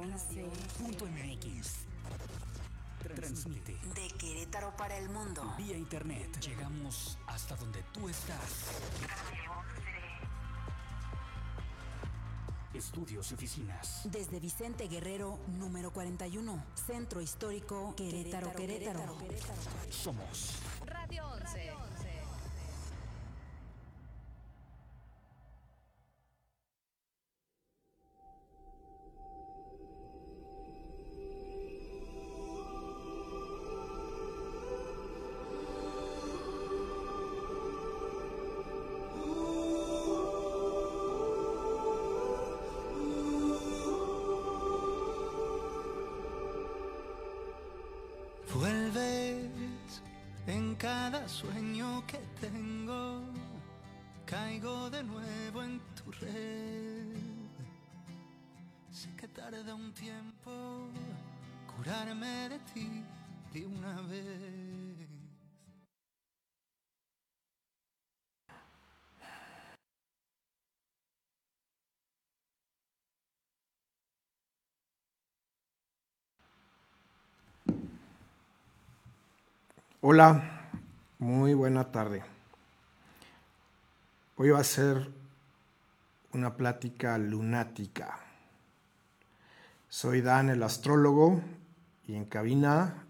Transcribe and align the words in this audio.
11.mx. 0.00 1.74
Transmite. 3.14 3.72
De 3.94 4.08
Querétaro 4.18 4.74
para 4.76 4.96
el 4.96 5.10
mundo. 5.10 5.42
Vía 5.58 5.76
internet. 5.76 6.40
Llegamos 6.40 7.18
hasta 7.26 7.54
donde 7.56 7.82
tú 7.92 8.08
estás. 8.08 8.80
Estudios 12.72 13.30
y 13.30 13.34
oficinas. 13.34 14.02
Desde 14.04 14.40
Vicente 14.40 14.88
Guerrero, 14.88 15.38
número 15.58 15.92
41. 15.92 16.64
Centro 16.86 17.20
Histórico 17.20 17.94
Querétaro, 17.94 18.52
Querétaro. 18.52 19.18
Somos 19.90 20.54
11. 20.79 20.79
Hola, 80.02 80.70
muy 81.18 81.52
buena 81.52 81.92
tarde. 81.92 82.22
Hoy 84.36 84.48
va 84.48 84.60
a 84.60 84.64
ser 84.64 85.10
una 86.32 86.56
plática 86.56 87.18
lunática. 87.18 88.18
Soy 89.90 90.22
Dan 90.22 90.48
el 90.48 90.62
astrólogo 90.62 91.42
y 92.08 92.14
en 92.14 92.24
cabina 92.24 93.04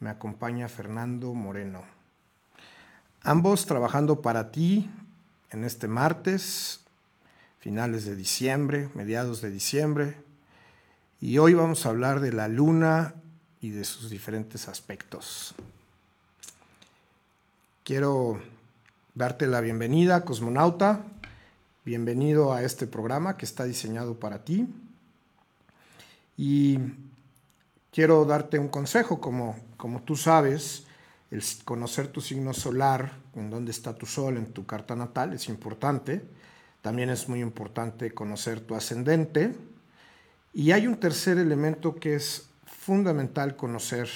me 0.00 0.10
acompaña 0.10 0.66
Fernando 0.66 1.32
Moreno. 1.32 1.84
Ambos 3.22 3.64
trabajando 3.66 4.20
para 4.20 4.50
ti 4.50 4.90
en 5.50 5.62
este 5.62 5.86
martes, 5.86 6.80
finales 7.60 8.04
de 8.04 8.16
diciembre, 8.16 8.90
mediados 8.94 9.42
de 9.42 9.52
diciembre. 9.52 10.16
Y 11.20 11.38
hoy 11.38 11.54
vamos 11.54 11.86
a 11.86 11.90
hablar 11.90 12.18
de 12.18 12.32
la 12.32 12.48
luna 12.48 13.14
y 13.60 13.70
de 13.70 13.84
sus 13.84 14.10
diferentes 14.10 14.66
aspectos. 14.66 15.54
Quiero 17.86 18.40
darte 19.14 19.46
la 19.46 19.60
bienvenida, 19.60 20.24
cosmonauta. 20.24 21.04
Bienvenido 21.84 22.52
a 22.52 22.64
este 22.64 22.88
programa 22.88 23.36
que 23.36 23.44
está 23.44 23.62
diseñado 23.62 24.18
para 24.18 24.42
ti. 24.42 24.66
Y 26.36 26.80
quiero 27.92 28.24
darte 28.24 28.58
un 28.58 28.66
consejo, 28.66 29.20
como, 29.20 29.54
como 29.76 30.02
tú 30.02 30.16
sabes, 30.16 30.88
el 31.30 31.40
conocer 31.64 32.08
tu 32.08 32.20
signo 32.20 32.54
solar, 32.54 33.12
en 33.36 33.50
dónde 33.50 33.70
está 33.70 33.94
tu 33.94 34.04
sol 34.04 34.36
en 34.36 34.46
tu 34.46 34.66
carta 34.66 34.96
natal, 34.96 35.32
es 35.32 35.48
importante. 35.48 36.22
También 36.82 37.08
es 37.08 37.28
muy 37.28 37.38
importante 37.38 38.10
conocer 38.10 38.58
tu 38.62 38.74
ascendente. 38.74 39.54
Y 40.52 40.72
hay 40.72 40.88
un 40.88 40.96
tercer 40.96 41.38
elemento 41.38 41.94
que 41.94 42.16
es 42.16 42.48
fundamental 42.64 43.54
conocer 43.54 44.08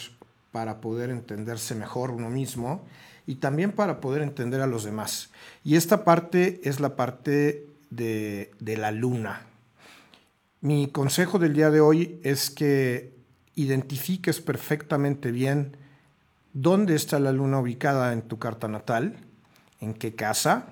para 0.51 0.81
poder 0.81 1.11
entenderse 1.11 1.77
mejor 1.77 2.11
uno 2.11 2.31
mismo 2.31 2.85
y 3.31 3.37
también 3.37 3.71
para 3.71 4.01
poder 4.01 4.23
entender 4.23 4.61
a 4.61 4.67
los 4.67 4.83
demás. 4.83 5.31
Y 5.63 5.77
esta 5.77 6.03
parte 6.03 6.61
es 6.65 6.81
la 6.81 6.97
parte 6.97 7.65
de, 7.91 8.51
de, 8.59 8.77
la 8.77 8.91
luna. 8.91 9.47
Mi 10.61 10.89
consejo 10.89 11.39
del 11.39 11.55
día 11.55 11.71
de 11.71 11.81
hoy 11.81 12.19
es 12.25 12.51
que 12.51 13.13
identifiques 13.55 14.41
perfectamente 14.41 15.31
bien 15.31 15.77
dónde 16.55 16.97
está 16.97 17.21
la 17.21 17.31
luna 17.31 17.61
ubicada 17.61 18.13
en 18.13 18.23
tu 18.23 18.41
carta 18.41 18.67
natal, 18.67 19.15
en 19.81 19.95
qué 19.95 20.13
casa, 20.17 20.67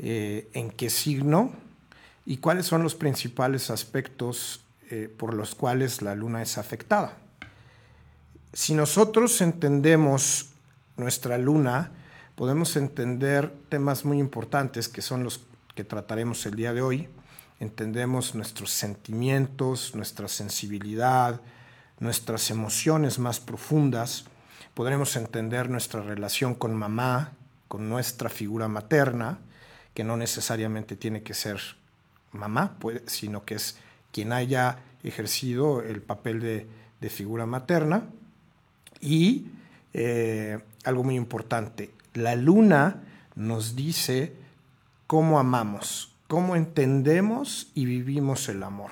eh, 0.00 0.48
en 0.54 0.72
qué 0.72 0.90
signo 0.90 1.52
y 2.26 2.38
cuáles 2.38 2.66
son 2.66 2.82
los 2.82 2.96
principales 2.96 3.70
aspectos 3.70 4.64
eh, 4.90 5.08
por 5.16 5.34
los 5.34 5.54
cuales 5.54 6.02
la 6.02 6.16
luna 6.16 6.42
es 6.42 6.58
afectada. 6.58 7.16
Si 8.52 8.74
nosotros 8.74 9.40
entendemos 9.40 10.49
nuestra 11.00 11.38
luna, 11.38 11.90
podemos 12.36 12.76
entender 12.76 13.52
temas 13.68 14.04
muy 14.04 14.18
importantes 14.18 14.88
que 14.88 15.02
son 15.02 15.24
los 15.24 15.46
que 15.74 15.84
trataremos 15.84 16.44
el 16.46 16.54
día 16.54 16.72
de 16.72 16.82
hoy. 16.82 17.08
Entendemos 17.58 18.34
nuestros 18.34 18.70
sentimientos, 18.70 19.94
nuestra 19.94 20.28
sensibilidad, 20.28 21.40
nuestras 21.98 22.50
emociones 22.50 23.18
más 23.18 23.40
profundas. 23.40 24.24
Podremos 24.74 25.16
entender 25.16 25.68
nuestra 25.68 26.02
relación 26.02 26.54
con 26.54 26.74
mamá, 26.74 27.32
con 27.68 27.88
nuestra 27.88 28.30
figura 28.30 28.68
materna, 28.68 29.38
que 29.94 30.04
no 30.04 30.16
necesariamente 30.16 30.96
tiene 30.96 31.22
que 31.22 31.34
ser 31.34 31.60
mamá, 32.32 32.76
sino 33.06 33.44
que 33.44 33.56
es 33.56 33.76
quien 34.12 34.32
haya 34.32 34.78
ejercido 35.02 35.82
el 35.82 36.00
papel 36.00 36.40
de, 36.40 36.66
de 37.00 37.10
figura 37.10 37.46
materna. 37.46 38.04
Y 39.00 39.46
eh, 39.92 40.58
algo 40.84 41.04
muy 41.04 41.16
importante. 41.16 41.90
La 42.14 42.36
luna 42.36 43.02
nos 43.34 43.76
dice 43.76 44.34
cómo 45.06 45.38
amamos, 45.38 46.14
cómo 46.28 46.56
entendemos 46.56 47.70
y 47.74 47.84
vivimos 47.84 48.48
el 48.48 48.62
amor. 48.62 48.90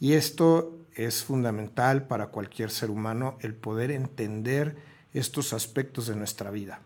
Y 0.00 0.14
esto 0.14 0.78
es 0.94 1.24
fundamental 1.24 2.06
para 2.06 2.28
cualquier 2.28 2.70
ser 2.70 2.90
humano, 2.90 3.38
el 3.40 3.54
poder 3.54 3.90
entender 3.90 4.76
estos 5.14 5.52
aspectos 5.52 6.06
de 6.06 6.16
nuestra 6.16 6.50
vida. 6.50 6.80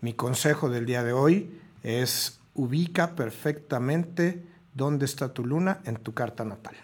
Mi 0.00 0.14
consejo 0.14 0.68
del 0.68 0.86
día 0.86 1.02
de 1.02 1.12
hoy 1.12 1.60
es 1.82 2.40
ubica 2.54 3.14
perfectamente 3.14 4.44
dónde 4.74 5.04
está 5.04 5.32
tu 5.32 5.44
luna 5.44 5.80
en 5.84 5.96
tu 5.96 6.14
carta 6.14 6.44
natal. 6.44 6.74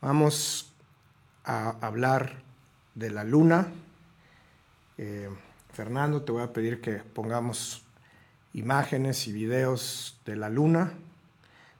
Vamos 0.00 0.72
a 1.44 1.70
hablar 1.80 2.42
de 2.98 3.10
la 3.10 3.22
luna. 3.22 3.68
Eh, 4.98 5.28
Fernando, 5.72 6.22
te 6.22 6.32
voy 6.32 6.42
a 6.42 6.52
pedir 6.52 6.80
que 6.80 6.94
pongamos 6.96 7.84
imágenes 8.54 9.28
y 9.28 9.32
videos 9.32 10.18
de 10.26 10.34
la 10.34 10.48
luna 10.48 10.92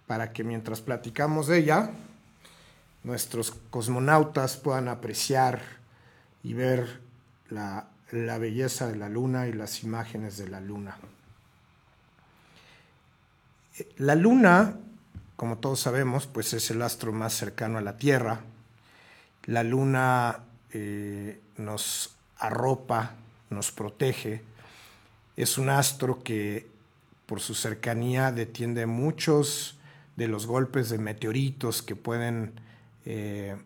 para 0.06 0.32
que 0.32 0.44
mientras 0.44 0.80
platicamos 0.80 1.48
de 1.48 1.58
ella, 1.58 1.90
nuestros 3.02 3.50
cosmonautas 3.70 4.56
puedan 4.56 4.86
apreciar 4.86 5.60
y 6.44 6.54
ver 6.54 7.00
la, 7.50 7.88
la 8.12 8.38
belleza 8.38 8.86
de 8.86 8.96
la 8.96 9.08
luna 9.08 9.48
y 9.48 9.52
las 9.52 9.82
imágenes 9.82 10.38
de 10.38 10.48
la 10.48 10.60
luna. 10.60 10.96
La 13.96 14.14
luna, 14.14 14.76
como 15.34 15.58
todos 15.58 15.80
sabemos, 15.80 16.26
pues 16.26 16.52
es 16.52 16.70
el 16.70 16.80
astro 16.82 17.12
más 17.12 17.32
cercano 17.32 17.78
a 17.78 17.80
la 17.80 17.96
Tierra. 17.96 18.40
La 19.44 19.62
luna 19.62 20.44
eh, 20.72 21.40
nos 21.56 22.16
arropa, 22.38 23.14
nos 23.50 23.72
protege. 23.72 24.42
Es 25.36 25.58
un 25.58 25.70
astro 25.70 26.22
que 26.22 26.66
por 27.26 27.40
su 27.40 27.54
cercanía 27.54 28.32
detiene 28.32 28.86
muchos 28.86 29.78
de 30.16 30.28
los 30.28 30.46
golpes 30.46 30.90
de 30.90 30.98
meteoritos 30.98 31.82
que 31.82 31.94
pueden, 31.94 32.60
eh, 33.04 33.56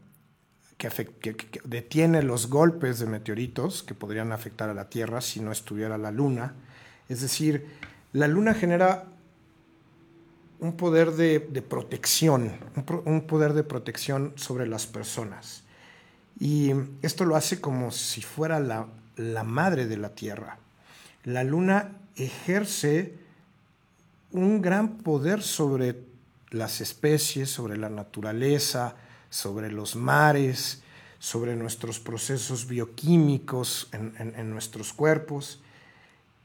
que, 0.76 0.90
detiene 1.64 2.22
los 2.22 2.48
golpes 2.48 2.98
de 2.98 3.06
meteoritos 3.06 3.82
que 3.82 3.94
podrían 3.94 4.32
afectar 4.32 4.68
a 4.68 4.74
la 4.74 4.90
Tierra 4.90 5.20
si 5.20 5.40
no 5.40 5.52
estuviera 5.52 5.96
la 5.96 6.10
Luna. 6.10 6.54
Es 7.08 7.22
decir, 7.22 7.66
la 8.12 8.28
Luna 8.28 8.52
genera 8.52 9.06
un 10.60 10.76
poder 10.76 11.12
de, 11.12 11.40
protección, 11.62 12.52
un, 12.76 12.84
pro, 12.84 13.02
un 13.06 13.22
poder 13.26 13.52
de 13.52 13.64
protección 13.64 14.32
sobre 14.36 14.66
las 14.66 14.86
personas. 14.86 15.64
Y 16.42 16.72
esto 17.02 17.24
lo 17.24 17.36
hace 17.36 17.60
como 17.60 17.92
si 17.92 18.20
fuera 18.20 18.58
la, 18.58 18.88
la 19.14 19.44
madre 19.44 19.86
de 19.86 19.96
la 19.96 20.08
Tierra. 20.08 20.58
La 21.22 21.44
luna 21.44 21.92
ejerce 22.16 23.14
un 24.32 24.60
gran 24.60 24.96
poder 24.98 25.40
sobre 25.40 26.00
las 26.50 26.80
especies, 26.80 27.48
sobre 27.48 27.76
la 27.76 27.90
naturaleza, 27.90 28.96
sobre 29.30 29.70
los 29.70 29.94
mares, 29.94 30.82
sobre 31.20 31.54
nuestros 31.54 32.00
procesos 32.00 32.66
bioquímicos 32.66 33.88
en, 33.92 34.50
nuestros 34.50 34.92
cuerpos. 34.92 35.60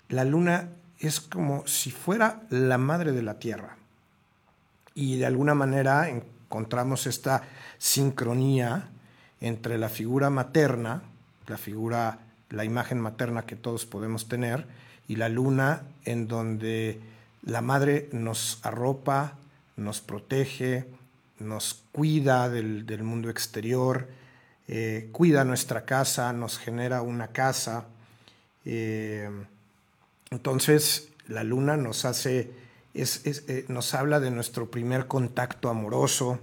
La 0.10 0.26
luna 0.26 0.70
es 1.00 1.20
como 1.20 1.66
si 1.66 1.90
fuera 1.90 2.44
la 2.52 2.78
madre 2.78 3.14
de 3.14 3.24
la 3.24 3.40
Tierra. 3.40 3.78
Y 4.94 5.18
de 5.18 5.26
alguna 5.26 5.56
manera 5.56 6.08
encontramos 6.08 7.08
esta 7.08 7.42
sincronía 7.80 8.92
entre 9.42 9.78
la 9.78 9.90
figura 9.90 10.30
materna, 10.30 11.04
la 11.48 11.58
figura, 11.58 12.20
la 12.50 12.66
imagen 12.66 13.00
materna 13.00 13.46
que 13.46 13.56
todos 13.56 13.86
podemos 13.86 14.28
tener, 14.28 14.66
y 15.08 15.16
la 15.16 15.30
luna 15.30 15.84
en 16.06 16.28
donde 16.28 17.00
la 17.44 17.62
madre 17.62 18.10
nos 18.12 18.60
arropa, 18.64 19.38
nos 19.78 20.02
protege, 20.02 20.86
nos 21.40 21.84
cuida 21.92 22.50
del, 22.50 23.04
mundo 23.04 23.30
exterior, 23.30 24.08
eh, 24.68 25.10
cuida 25.12 25.44
nuestra 25.46 25.86
casa, 25.86 26.34
nos 26.34 26.58
genera 26.58 27.02
una 27.02 27.28
casa. 27.28 27.86
Eh, 28.66 29.30
entonces 30.30 31.10
la 31.28 31.44
luna 31.44 31.78
nos 31.78 32.06
hace, 32.06 32.52
eh, 32.94 33.66
nos 33.70 33.94
habla 33.94 34.20
de 34.20 34.32
nuestro 34.32 34.70
primer 34.70 35.08
contacto 35.08 35.70
amoroso. 35.70 36.40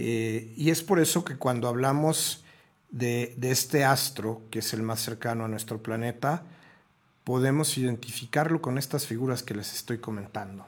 Y 0.00 0.70
es 0.70 0.82
por 0.82 0.98
eso 0.98 1.24
que 1.24 1.36
cuando 1.36 1.68
hablamos 1.68 2.44
de, 2.90 3.34
de 3.36 3.50
este 3.50 3.84
astro, 3.84 4.42
que 4.50 4.60
es 4.60 4.72
el 4.72 4.82
más 4.82 5.00
cercano 5.00 5.44
a 5.44 5.48
nuestro 5.48 5.82
planeta, 5.82 6.44
podemos 7.24 7.76
identificarlo 7.76 8.62
con 8.62 8.78
estas 8.78 9.06
figuras 9.06 9.42
que 9.42 9.54
les 9.54 9.74
estoy 9.74 9.98
comentando. 9.98 10.66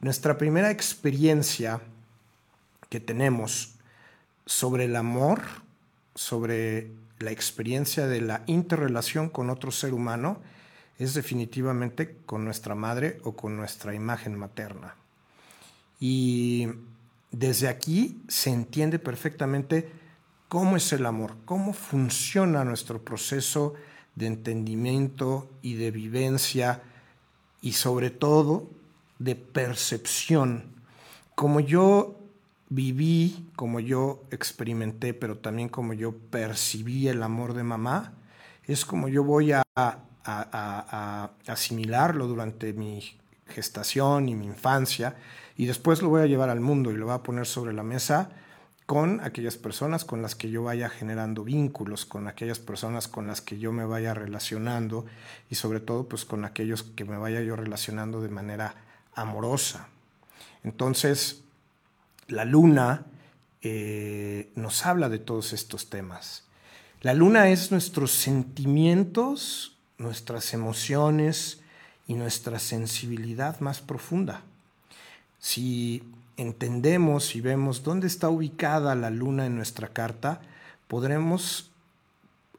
Nuestra 0.00 0.36
primera 0.36 0.70
experiencia 0.70 1.80
que 2.88 3.00
tenemos 3.00 3.74
sobre 4.46 4.86
el 4.86 4.96
amor, 4.96 5.40
sobre 6.14 6.90
la 7.20 7.30
experiencia 7.30 8.06
de 8.06 8.20
la 8.20 8.42
interrelación 8.46 9.30
con 9.30 9.48
otro 9.48 9.70
ser 9.70 9.94
humano, 9.94 10.40
es 10.98 11.14
definitivamente 11.14 12.16
con 12.26 12.44
nuestra 12.44 12.74
madre 12.74 13.20
o 13.24 13.34
con 13.34 13.56
nuestra 13.56 13.94
imagen 13.94 14.38
materna. 14.38 14.96
Y 16.00 16.68
desde 17.32 17.68
aquí 17.68 18.22
se 18.28 18.50
entiende 18.50 18.98
perfectamente 18.98 19.90
cómo 20.48 20.76
es 20.76 20.92
el 20.92 21.06
amor, 21.06 21.36
cómo 21.44 21.72
funciona 21.72 22.64
nuestro 22.64 23.02
proceso 23.02 23.74
de 24.14 24.26
entendimiento 24.26 25.50
y 25.62 25.74
de 25.74 25.90
vivencia 25.90 26.82
y 27.62 27.72
sobre 27.72 28.10
todo 28.10 28.68
de 29.18 29.34
percepción. 29.34 30.64
Como 31.34 31.60
yo 31.60 32.18
viví, 32.68 33.50
como 33.56 33.80
yo 33.80 34.22
experimenté, 34.30 35.14
pero 35.14 35.38
también 35.38 35.68
como 35.68 35.94
yo 35.94 36.12
percibí 36.16 37.08
el 37.08 37.22
amor 37.22 37.54
de 37.54 37.62
mamá, 37.62 38.12
es 38.66 38.84
como 38.84 39.08
yo 39.08 39.24
voy 39.24 39.52
a, 39.52 39.62
asimilarlo 41.46 42.28
durante 42.28 42.72
mi 42.72 43.02
gestación 43.46 44.28
y 44.28 44.34
mi 44.34 44.46
infancia 44.46 45.16
y 45.56 45.66
después 45.66 46.02
lo 46.02 46.08
voy 46.08 46.22
a 46.22 46.26
llevar 46.26 46.50
al 46.50 46.60
mundo 46.60 46.90
y 46.90 46.96
lo 46.96 47.06
voy 47.06 47.14
a 47.14 47.22
poner 47.22 47.46
sobre 47.46 47.72
la 47.72 47.82
mesa 47.82 48.30
con 48.86 49.20
aquellas 49.20 49.56
personas 49.56 50.04
con 50.04 50.22
las 50.22 50.34
que 50.34 50.50
yo 50.50 50.64
vaya 50.64 50.88
generando 50.88 51.44
vínculos, 51.44 52.04
con 52.04 52.26
aquellas 52.28 52.58
personas 52.58 53.08
con 53.08 53.26
las 53.26 53.40
que 53.40 53.58
yo 53.58 53.72
me 53.72 53.84
vaya 53.84 54.12
relacionando 54.12 55.06
y 55.50 55.54
sobre 55.54 55.80
todo 55.80 56.08
pues 56.08 56.24
con 56.24 56.44
aquellos 56.44 56.82
que 56.82 57.04
me 57.04 57.16
vaya 57.16 57.40
yo 57.42 57.56
relacionando 57.56 58.20
de 58.20 58.28
manera 58.28 58.74
amorosa. 59.14 59.88
Entonces, 60.64 61.42
la 62.28 62.44
luna 62.44 63.06
eh, 63.62 64.50
nos 64.56 64.84
habla 64.84 65.08
de 65.08 65.18
todos 65.18 65.52
estos 65.52 65.88
temas. 65.88 66.44
La 67.00 67.14
luna 67.14 67.48
es 67.48 67.70
nuestros 67.70 68.12
sentimientos, 68.12 69.78
nuestras 69.98 70.54
emociones 70.54 71.61
y 72.12 72.14
nuestra 72.14 72.58
sensibilidad 72.58 73.58
más 73.60 73.80
profunda. 73.80 74.42
Si 75.38 76.02
entendemos 76.36 77.34
y 77.34 77.40
vemos 77.40 77.82
dónde 77.82 78.06
está 78.06 78.28
ubicada 78.28 78.94
la 78.94 79.08
luna 79.08 79.46
en 79.46 79.56
nuestra 79.56 79.88
carta, 79.88 80.42
podremos 80.88 81.70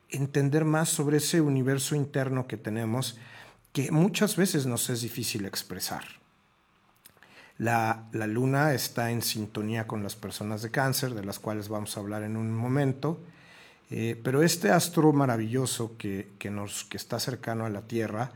entender 0.10 0.66
más 0.66 0.90
sobre 0.90 1.18
ese 1.18 1.40
universo 1.40 1.96
interno 1.96 2.48
que 2.48 2.58
tenemos 2.58 3.18
que 3.74 3.92
muchas 3.92 4.36
veces 4.36 4.66
nos 4.66 4.90
es 4.90 5.02
difícil 5.02 5.46
expresar. 5.46 6.04
La, 7.60 8.08
luna 8.12 8.74
está 8.74 9.12
en 9.12 9.22
sintonía 9.22 9.86
con 9.86 10.02
las 10.02 10.16
personas 10.16 10.64
de 10.64 10.72
cáncer, 10.72 11.14
de 11.14 11.24
las 11.24 11.38
cuales 11.38 11.70
vamos 11.70 11.96
a 11.96 12.00
hablar 12.00 12.24
en 12.24 12.38
un 12.38 12.52
momento, 12.52 13.20
eh, 13.92 14.20
pero 14.24 14.42
este 14.42 14.72
astro 14.72 15.14
maravilloso 15.14 15.96
que, 15.98 16.28
nos, 16.50 16.86
que 16.86 16.98
está 16.98 17.20
cercano 17.20 17.66
a 17.66 17.70
la 17.70 17.82
Tierra, 17.82 18.32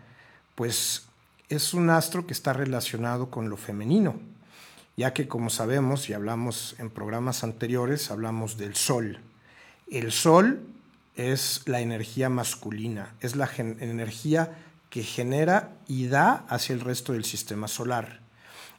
pues 0.57 1.05
es 1.49 1.75
un 1.75 1.91
astro 1.91 2.25
que 2.25 2.33
está 2.33 2.51
relacionado 2.51 3.29
con 3.29 3.47
lo 3.47 3.57
femenino, 3.57 4.19
ya 4.97 5.13
que 5.13 5.27
como 5.27 5.51
sabemos 5.51 6.09
y 6.09 6.13
hablamos 6.13 6.75
en 6.79 6.89
programas 6.89 7.43
anteriores, 7.43 8.09
hablamos 8.09 8.57
del 8.57 8.75
Sol. 8.75 9.19
El 9.87 10.11
Sol 10.11 10.63
es 11.15 11.61
la 11.67 11.79
energía 11.79 12.29
masculina, 12.29 13.13
es 13.19 13.35
la 13.35 13.47
energía 13.55 14.57
que 14.89 15.03
genera 15.03 15.77
y 15.87 16.07
da 16.07 16.47
hacia 16.49 16.73
el 16.73 16.79
resto 16.79 17.13
del 17.13 17.23
sistema 17.23 17.67
solar. 17.67 18.21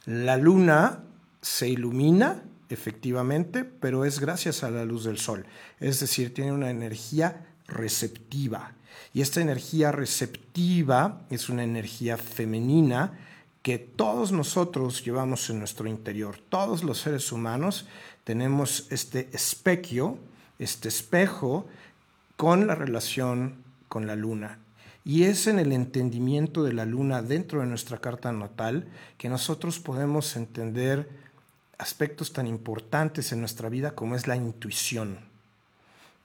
La 0.05 0.35
luna 0.35 0.99
se 1.41 1.69
ilumina, 1.69 2.43
efectivamente, 2.67 3.63
pero 3.63 4.03
es 4.03 4.19
gracias 4.19 4.65
a 4.65 4.69
la 4.69 4.83
luz 4.83 5.05
del 5.05 5.17
sol. 5.17 5.45
Es 5.79 6.01
decir, 6.01 6.33
tiene 6.33 6.51
una 6.51 6.71
energía 6.71 7.45
receptiva. 7.67 8.73
Y 9.13 9.21
esta 9.21 9.41
energía 9.41 9.91
receptiva 9.91 11.21
es 11.29 11.49
una 11.49 11.63
energía 11.63 12.17
femenina 12.17 13.17
que 13.61 13.77
todos 13.77 14.31
nosotros 14.31 15.03
llevamos 15.03 15.49
en 15.49 15.59
nuestro 15.59 15.87
interior. 15.87 16.37
Todos 16.49 16.83
los 16.83 16.99
seres 16.99 17.31
humanos 17.31 17.87
tenemos 18.23 18.87
este 18.89 19.29
espequio, 19.33 20.17
este 20.59 20.87
espejo 20.87 21.67
con 22.37 22.67
la 22.67 22.75
relación 22.75 23.63
con 23.87 24.07
la 24.07 24.15
luna. 24.15 24.59
Y 25.03 25.23
es 25.23 25.47
en 25.47 25.59
el 25.59 25.71
entendimiento 25.71 26.63
de 26.63 26.73
la 26.73 26.85
luna 26.85 27.21
dentro 27.21 27.61
de 27.61 27.65
nuestra 27.65 27.97
carta 27.97 28.31
natal 28.31 28.87
que 29.17 29.29
nosotros 29.29 29.79
podemos 29.79 30.35
entender 30.35 31.09
aspectos 31.77 32.31
tan 32.33 32.45
importantes 32.45 33.31
en 33.31 33.39
nuestra 33.39 33.69
vida 33.69 33.95
como 33.95 34.15
es 34.15 34.27
la 34.27 34.35
intuición. 34.35 35.19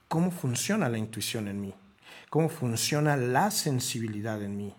¿Cómo 0.07 0.29
funciona 0.29 0.87
la 0.89 0.97
intuición 0.97 1.47
en 1.47 1.61
mí? 1.61 1.73
¿Cómo 2.35 2.49
funciona 2.49 3.15
la 3.15 3.49
sensibilidad 3.49 4.43
en 4.43 4.57
mí? 4.57 4.75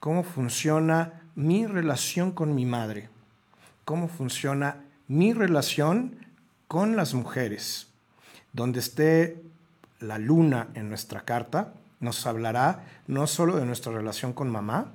¿Cómo 0.00 0.24
funciona 0.24 1.20
mi 1.34 1.66
relación 1.66 2.32
con 2.32 2.54
mi 2.54 2.64
madre? 2.64 3.10
¿Cómo 3.84 4.08
funciona 4.08 4.84
mi 5.06 5.34
relación 5.34 6.16
con 6.66 6.96
las 6.96 7.12
mujeres? 7.12 7.88
Donde 8.54 8.78
esté 8.80 9.42
la 10.00 10.16
luna 10.16 10.68
en 10.72 10.88
nuestra 10.88 11.26
carta, 11.26 11.74
nos 12.00 12.26
hablará 12.26 12.86
no 13.06 13.26
solo 13.26 13.58
de 13.58 13.66
nuestra 13.66 13.92
relación 13.92 14.32
con 14.32 14.48
mamá, 14.48 14.90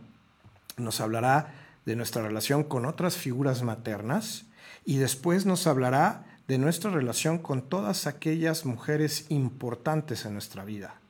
nos 0.78 1.00
hablará 1.00 1.54
de 1.86 1.96
nuestra 1.96 2.24
relación 2.24 2.64
con 2.64 2.88
otras 2.88 3.18
figuras 3.18 3.62
maternas 3.62 4.46
y 4.84 4.98
después 4.98 5.46
nos 5.46 5.68
hablará 5.68 6.26
de 6.48 6.58
nuestra 6.58 6.90
relación 6.90 7.38
con 7.38 7.62
todas 7.62 8.08
aquellas 8.08 8.66
mujeres 8.66 9.28
importantes 9.30 10.26
en 10.26 10.34
nuestra 10.34 10.66
vida. 10.66 11.03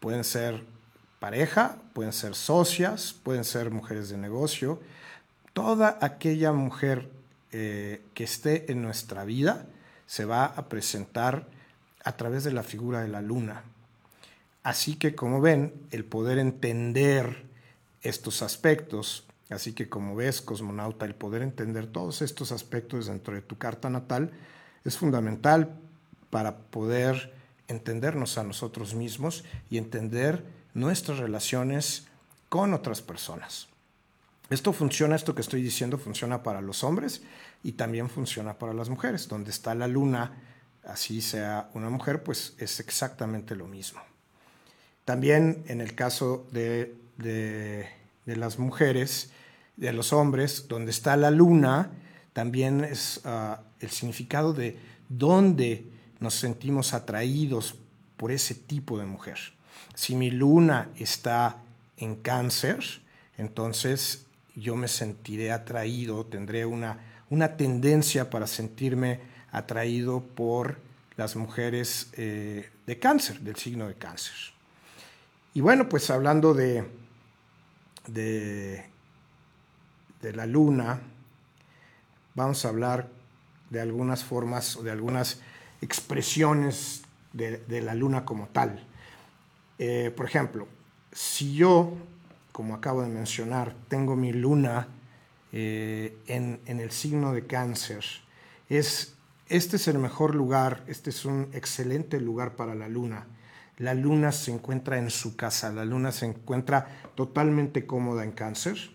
Pueden 0.00 0.24
ser 0.24 0.64
pareja, 1.18 1.76
pueden 1.92 2.12
ser 2.12 2.34
socias, 2.34 3.14
pueden 3.22 3.44
ser 3.44 3.70
mujeres 3.70 4.08
de 4.08 4.16
negocio. 4.16 4.80
Toda 5.52 5.98
aquella 6.00 6.52
mujer 6.52 7.08
eh, 7.50 8.02
que 8.14 8.24
esté 8.24 8.70
en 8.70 8.82
nuestra 8.82 9.24
vida 9.24 9.66
se 10.06 10.24
va 10.24 10.44
a 10.44 10.68
presentar 10.68 11.46
a 12.04 12.16
través 12.16 12.44
de 12.44 12.52
la 12.52 12.62
figura 12.62 13.00
de 13.00 13.08
la 13.08 13.20
luna. 13.20 13.64
Así 14.62 14.96
que 14.96 15.14
como 15.14 15.40
ven, 15.40 15.72
el 15.90 16.04
poder 16.04 16.38
entender 16.38 17.44
estos 18.02 18.42
aspectos, 18.42 19.26
así 19.50 19.72
que 19.72 19.88
como 19.88 20.14
ves, 20.14 20.40
cosmonauta, 20.40 21.06
el 21.06 21.14
poder 21.14 21.42
entender 21.42 21.86
todos 21.86 22.22
estos 22.22 22.52
aspectos 22.52 23.06
dentro 23.06 23.34
de 23.34 23.42
tu 23.42 23.58
carta 23.58 23.90
natal 23.90 24.30
es 24.84 24.96
fundamental 24.96 25.74
para 26.30 26.56
poder 26.56 27.37
entendernos 27.68 28.38
a 28.38 28.44
nosotros 28.44 28.94
mismos 28.94 29.44
y 29.70 29.78
entender 29.78 30.44
nuestras 30.74 31.18
relaciones 31.18 32.06
con 32.48 32.74
otras 32.74 33.02
personas. 33.02 33.68
Esto 34.50 34.72
funciona, 34.72 35.14
esto 35.14 35.34
que 35.34 35.42
estoy 35.42 35.62
diciendo 35.62 35.98
funciona 35.98 36.42
para 36.42 36.62
los 36.62 36.82
hombres 36.82 37.22
y 37.62 37.72
también 37.72 38.08
funciona 38.08 38.58
para 38.58 38.72
las 38.72 38.88
mujeres. 38.88 39.28
Donde 39.28 39.50
está 39.50 39.74
la 39.74 39.86
luna, 39.86 40.32
así 40.84 41.20
sea 41.20 41.68
una 41.74 41.90
mujer, 41.90 42.22
pues 42.22 42.54
es 42.58 42.80
exactamente 42.80 43.54
lo 43.54 43.66
mismo. 43.66 44.00
También 45.04 45.64
en 45.68 45.82
el 45.82 45.94
caso 45.94 46.46
de, 46.50 46.96
las 48.24 48.58
mujeres, 48.58 49.30
de 49.76 49.92
los 49.92 50.14
hombres, 50.14 50.66
donde 50.68 50.90
está 50.90 51.16
la 51.16 51.30
luna, 51.30 51.90
también 52.32 52.84
es 52.84 53.20
ah, 53.24 53.60
el 53.80 53.90
significado 53.90 54.54
de 54.54 54.78
dónde 55.08 55.97
nos 56.20 56.34
sentimos 56.34 56.94
atraídos 56.94 57.76
por 58.16 58.32
ese 58.32 58.54
tipo 58.54 58.98
de 58.98 59.06
mujer. 59.06 59.38
Si 59.94 60.14
mi 60.14 60.30
luna 60.30 60.90
está 60.96 61.62
en 61.96 62.16
cáncer, 62.16 63.02
entonces 63.36 64.26
yo 64.54 64.76
me 64.76 64.88
sentiré 64.88 65.52
atraído, 65.52 66.26
tendré 66.26 66.66
una, 66.66 66.98
una 67.30 67.56
tendencia 67.56 68.30
para 68.30 68.46
sentirme 68.46 69.20
atraído 69.52 70.22
por 70.22 70.78
las 71.16 71.36
mujeres 71.36 72.10
eh, 72.12 72.70
de 72.86 72.98
cáncer, 72.98 73.40
del 73.40 73.56
signo 73.56 73.88
de 73.88 73.94
cáncer. 73.94 74.34
Y 75.54 75.60
bueno, 75.60 75.88
pues 75.88 76.10
hablando 76.10 76.54
de, 76.54 76.84
de, 78.06 78.84
la 80.32 80.46
luna, 80.46 81.00
vamos 82.34 82.64
a 82.64 82.68
hablar 82.68 83.08
de 83.70 83.80
algunas 83.80 84.22
formas 84.22 84.76
o 84.76 84.82
de 84.82 84.90
algunas 84.90 85.40
expresiones 85.80 87.02
de, 87.32 87.82
la 87.82 87.94
luna 87.94 88.24
como 88.24 88.48
tal. 88.48 88.84
Eh, 89.78 90.12
por 90.16 90.26
ejemplo, 90.26 90.66
si 91.12 91.54
yo 91.54 91.94
como 92.58 92.74
acabo 92.74 93.02
de 93.02 93.08
mencionar, 93.08 93.72
tengo 93.86 94.16
mi 94.16 94.32
luna 94.32 94.88
eh, 95.52 96.16
en, 96.26 96.60
el 96.66 96.90
signo 96.90 97.32
de 97.32 97.46
cáncer. 97.46 98.04
Es, 98.68 99.14
este 99.48 99.76
es 99.76 99.86
el 99.86 100.00
mejor 100.00 100.34
lugar, 100.34 100.82
este 100.88 101.10
es 101.10 101.24
un 101.24 101.50
excelente 101.52 102.20
lugar 102.20 102.56
para 102.56 102.74
la 102.74 102.88
luna. 102.88 103.26
La 103.76 103.94
luna 103.94 104.32
se 104.32 104.50
encuentra 104.50 104.98
en 104.98 105.10
su 105.10 105.36
casa, 105.36 105.70
la 105.70 105.84
luna 105.84 106.10
se 106.10 106.26
encuentra 106.26 106.88
totalmente 107.14 107.86
cómoda 107.86 108.24
en 108.24 108.32
cáncer 108.32 108.90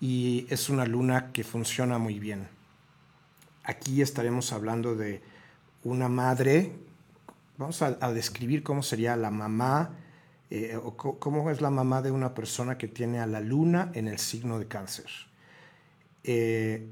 y 0.00 0.46
es 0.48 0.68
una 0.68 0.86
luna 0.86 1.32
que 1.32 1.42
funciona 1.42 1.98
muy 1.98 2.20
bien. 2.20 2.46
Aquí 3.64 4.00
estaremos 4.00 4.52
hablando 4.52 4.94
de 4.94 5.22
una 5.88 6.08
madre, 6.08 6.72
vamos 7.56 7.82
a 7.82 8.12
describir 8.12 8.62
cómo 8.62 8.82
sería 8.82 9.16
la 9.16 9.30
mamá 9.30 9.90
eh, 10.50 10.78
cómo 10.96 11.50
es 11.50 11.60
la 11.60 11.68
mamá 11.68 12.00
de 12.00 12.10
una 12.10 12.32
persona 12.32 12.78
que 12.78 12.88
tiene 12.88 13.20
a 13.20 13.26
la 13.26 13.40
luna 13.40 13.90
en 13.92 14.08
el 14.08 14.18
signo 14.18 14.58
de 14.58 14.66
cáncer. 14.66 15.06
Eh, 16.24 16.88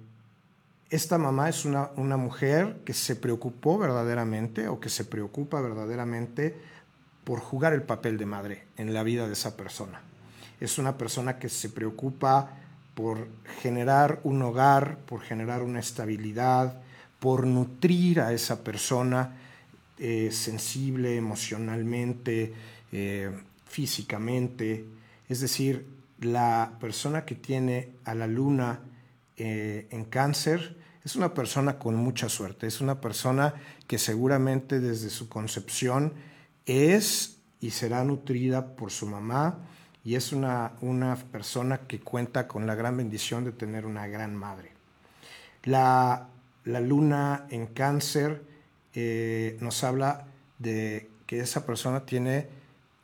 esta 0.91 1.17
mamá 1.17 1.49
es 1.49 1.65
una, 1.65 1.91
una, 1.97 2.19
mujer 2.19 2.83
que 2.85 2.93
se 2.93 3.17
preocupó 3.17 3.79
verdaderamente 3.79 4.69
o 4.69 4.79
que 4.79 4.91
se 4.91 5.05
preocupa 5.05 5.61
verdaderamente 5.61 6.55
por 7.25 7.41
jugar 7.41 7.73
el 7.73 7.83
papel 7.83 8.19
de 8.19 8.27
madre 8.27 8.67
en 8.77 8.93
la 8.93 9.03
vida 9.03 9.27
de 9.27 9.33
esa 9.33 9.57
persona. 9.57 10.03
Es 10.61 10.79
una 10.79 10.99
persona 10.99 11.39
que 11.39 11.49
se 11.49 11.71
preocupa 11.71 12.51
por 12.95 13.27
generar 13.63 14.21
un 14.23 14.43
hogar, 14.43 14.99
por 15.07 15.23
generar 15.23 15.63
una 15.63 15.81
estabilidad, 15.81 16.81
por 17.19 17.47
nutrir 17.47 18.21
a 18.21 18.33
esa 18.33 18.63
persona 18.63 19.37
eh, 19.99 20.31
sensible 20.31 21.17
emocionalmente, 21.17 22.53
eh, 22.93 23.31
físicamente. 23.67 24.85
Es 25.29 25.41
decir, 25.41 25.87
la 26.21 26.77
persona 26.81 27.25
que 27.25 27.35
tiene 27.35 27.91
a 28.05 28.15
la 28.15 28.27
luna 28.27 28.81
eh, 29.37 29.87
en 29.91 30.05
cáncer 30.05 30.77
es 31.05 31.17
una 31.17 31.35
persona 31.35 31.79
con 31.79 31.95
mucha 31.95 32.29
suerte, 32.29 32.67
es 32.67 32.81
una 32.81 33.01
persona 33.01 33.55
que 33.87 33.99
seguramente 33.99 34.81
desde 34.81 35.09
su 35.09 35.29
concepción 35.29 36.15
es 36.67 37.39
y 37.61 37.71
será 37.71 38.05
nutrida 38.05 38.77
por 38.77 38.91
su 38.91 39.07
mamá 39.07 39.59
y 40.05 40.15
es 40.15 40.33
una, 40.33 40.73
una 40.81 41.17
persona 41.17 41.79
que 41.87 42.01
cuenta 42.01 42.47
con 42.47 42.67
la 42.67 42.75
gran 42.75 42.97
bendición 42.97 43.45
de 43.45 43.53
tener 43.53 43.87
una 43.87 44.07
gran 44.09 44.35
madre. 44.35 44.73
La, 45.65 46.29
luna 46.67 47.47
en 47.51 47.67
cáncer 47.67 48.43
eh, 48.95 49.57
nos 49.61 49.85
habla 49.85 50.27
de 50.59 51.09
que 51.27 51.41
esa 51.41 51.67
persona 51.67 52.07
tiene 52.07 52.49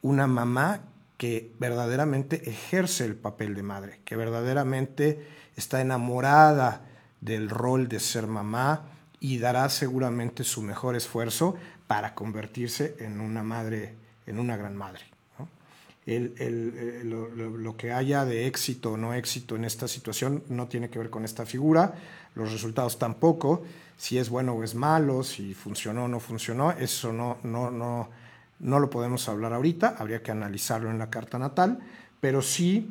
una 0.01 0.27
mamá 0.27 0.81
que 1.17 1.53
verdaderamente 1.59 2.51
ejerce 2.51 3.05
el 3.05 3.15
papel 3.15 3.55
de 3.55 3.63
madre, 3.63 4.01
que 4.05 4.17
verdaderamente 4.17 5.25
está 5.57 5.81
enamorada 5.81 6.83
del 7.21 7.49
rol 7.49 7.89
de 7.89 8.01
ser 8.01 8.27
mamá 8.27 8.87
y 9.21 9.39
dará 9.39 9.69
seguramente 9.69 10.43
su 10.43 10.63
mejor 10.63 10.97
esfuerzo 10.97 11.55
para 11.87 12.15
convertirse 12.15 12.97
en 12.99 13.21
una 13.21 13.45
madre, 13.45 13.95
en 14.27 14.41
una 14.41 14.57
gran 14.57 14.75
madre. 14.77 15.05
lo, 16.05 17.77
que 17.77 17.93
haya 17.93 18.25
de 18.25 18.49
éxito 18.49 18.93
o 18.93 18.97
no 18.97 19.15
éxito 19.15 19.55
en 19.55 19.65
esta 19.65 19.87
situación 19.87 20.43
no 20.49 20.67
tiene 20.67 20.91
que 20.91 20.99
ver 20.99 21.11
con 21.11 21.25
esta 21.25 21.47
figura, 21.47 21.95
los 22.35 22.53
resultados 22.53 22.99
tampoco, 22.99 23.63
si 23.97 24.19
es 24.19 24.31
bueno 24.31 24.53
o 24.55 24.65
es 24.65 24.75
malo, 24.75 25.23
si 25.23 25.55
funcionó 25.55 26.05
o 26.05 26.09
no 26.09 26.21
funcionó, 26.21 26.73
eso 26.73 27.13
no, 27.13 27.39
no, 27.43 27.71
no, 27.71 28.09
no 28.61 28.79
lo 28.81 28.91
podemos 28.91 29.29
hablar 29.29 29.53
ahorita, 29.53 29.97
habría 29.99 30.23
que 30.23 30.31
analizarlo 30.31 30.91
en 30.91 30.99
la 30.99 31.11
carta 31.11 31.39
natal, 31.39 31.79
pero 32.21 32.43
sí 32.43 32.91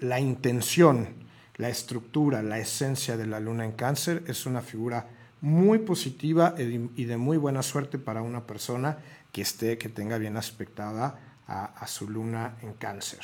la 0.00 0.20
intención, 0.20 1.08
la 1.56 1.68
estructura, 1.68 2.42
la 2.42 2.58
esencia 2.58 3.16
de 3.16 3.26
la 3.26 3.40
luna 3.40 3.64
en 3.64 3.72
cáncer 3.72 4.22
es 4.26 4.46
una 4.46 4.62
figura 4.62 5.06
muy 5.40 5.78
positiva 5.78 6.54
y 6.58 7.04
de 7.04 7.16
muy 7.16 7.36
buena 7.36 7.62
suerte 7.62 7.98
para 7.98 8.22
una 8.22 8.46
persona 8.46 8.98
que 9.32 9.42
esté, 9.42 9.78
que 9.78 9.88
tenga 9.88 10.18
bien 10.18 10.36
aspectada 10.36 11.18
a, 11.46 11.86
su 11.86 12.08
luna 12.08 12.56
en 12.62 12.74
cáncer. 12.74 13.20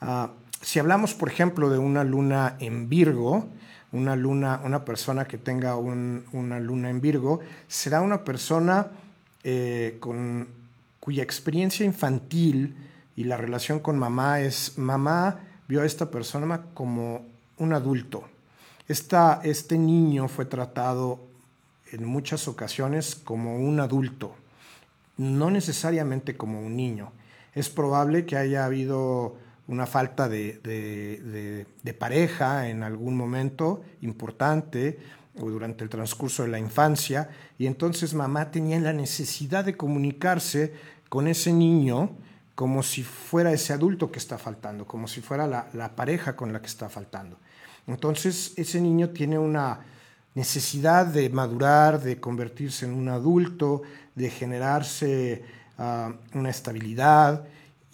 Ah, 0.00 0.30
si 0.60 0.78
hablamos, 0.78 1.14
por 1.14 1.28
ejemplo, 1.28 1.68
de 1.70 1.78
una 1.78 2.04
luna 2.04 2.56
en 2.58 2.88
Virgo, 2.88 3.48
una 3.94 4.16
luna, 4.16 4.60
una 4.64 4.84
persona 4.84 5.24
que 5.24 5.38
tenga 5.38 5.76
una 5.76 6.60
luna 6.60 6.90
en 6.90 7.00
Virgo, 7.00 7.40
será 7.68 8.00
una 8.00 8.24
persona 8.24 8.88
eh, 9.44 9.98
con, 10.00 10.48
cuya 10.98 11.22
experiencia 11.22 11.86
infantil 11.86 12.76
y 13.14 13.24
la 13.24 13.36
relación 13.36 13.78
con 13.78 13.96
mamá 13.96 14.40
es, 14.40 14.76
mamá 14.78 15.40
vio 15.68 15.82
a 15.82 15.86
esta 15.86 16.10
persona 16.10 16.62
como 16.74 17.24
un 17.58 17.72
adulto. 17.72 18.24
Esta, 18.88 19.40
este 19.44 19.78
niño 19.78 20.26
fue 20.26 20.44
tratado 20.44 21.20
en 21.92 22.04
muchas 22.04 22.48
ocasiones 22.48 23.14
como 23.14 23.58
un 23.58 23.78
adulto, 23.78 24.34
no 25.16 25.50
necesariamente 25.50 26.36
como 26.36 26.60
un 26.60 26.76
niño. 26.76 27.12
Es 27.54 27.68
probable 27.70 28.26
que 28.26 28.36
haya 28.36 28.64
habido 28.64 29.36
una 29.66 29.86
falta 29.86 30.28
de, 30.28 31.66
de 31.82 31.94
pareja 31.94 32.68
en 32.68 32.82
algún 32.82 33.16
momento 33.16 33.82
importante, 34.02 34.98
o 35.40 35.50
durante 35.50 35.82
el 35.82 35.90
transcurso 35.90 36.44
de 36.44 36.48
la 36.48 36.58
infancia, 36.58 37.28
y 37.58 37.66
entonces 37.66 38.14
mamá 38.14 38.50
tenía 38.50 38.78
la 38.78 38.92
necesidad 38.92 39.64
de 39.64 39.76
comunicarse 39.76 40.72
con 41.08 41.26
ese 41.26 41.52
niño 41.52 42.10
como 42.54 42.82
si 42.82 43.02
fuera 43.02 43.52
ese 43.52 43.72
adulto 43.72 44.12
que 44.12 44.18
está 44.18 44.38
faltando, 44.38 44.86
como 44.86 45.08
si 45.08 45.20
fuera 45.20 45.46
la, 45.46 45.68
la 45.72 45.96
pareja 45.96 46.36
con 46.36 46.52
la 46.52 46.60
que 46.60 46.68
está 46.68 46.88
faltando. 46.88 47.38
Entonces 47.86 48.52
ese 48.56 48.80
niño 48.80 49.10
tiene 49.10 49.38
una 49.38 49.80
necesidad 50.34 51.06
de 51.06 51.28
madurar, 51.30 52.00
de 52.00 52.20
convertirse 52.20 52.86
en 52.86 52.94
un 52.94 53.08
adulto, 53.08 53.82
de 54.14 54.30
generarse 54.30 55.44
ah, 55.78 56.12
una 56.32 56.50
estabilidad 56.50 57.44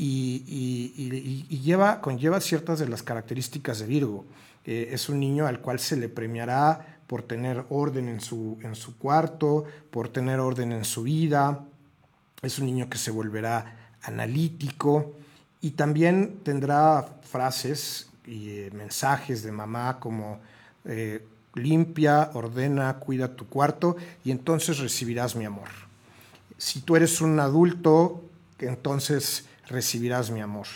y, 0.02 1.60
lleva, 1.62 2.00
conlleva 2.00 2.40
ciertas 2.40 2.78
de 2.78 2.88
las 2.88 3.02
características 3.02 3.80
de 3.80 3.86
Virgo. 3.86 4.24
Eh, 4.64 4.88
es 4.92 5.08
un 5.08 5.20
niño 5.20 5.46
al 5.46 5.60
cual 5.60 5.78
se 5.78 5.96
le 5.96 6.08
premiará 6.08 7.00
por 7.06 7.22
tener 7.22 7.64
orden 7.68 8.08
en 8.08 8.20
su, 8.20 8.58
en 8.62 8.74
su 8.74 8.96
cuarto, 8.96 9.64
por 9.90 10.08
tener 10.08 10.40
orden 10.40 10.72
en 10.72 10.84
su 10.84 11.02
vida. 11.02 11.66
Es 12.40 12.58
un 12.58 12.66
niño 12.66 12.88
que 12.88 12.96
se 12.96 13.10
volverá 13.10 13.92
analítico 14.02 15.16
y 15.60 15.72
también 15.72 16.40
tendrá 16.44 17.06
frases 17.22 18.08
y 18.26 18.50
eh, 18.50 18.70
mensajes 18.72 19.42
de 19.42 19.52
mamá 19.52 20.00
como 20.00 20.40
eh, 20.86 21.26
limpia, 21.54 22.30
ordena, 22.32 22.94
cuida 22.94 23.36
tu 23.36 23.46
cuarto 23.48 23.96
y 24.24 24.30
entonces 24.30 24.78
recibirás 24.78 25.36
mi 25.36 25.44
amor. 25.44 25.68
Si 26.56 26.80
tú 26.80 26.96
eres 26.96 27.20
un 27.20 27.38
adulto, 27.38 28.24
entonces 28.58 29.49
recibirás 29.70 30.30
mi 30.30 30.40
amor. 30.40 30.66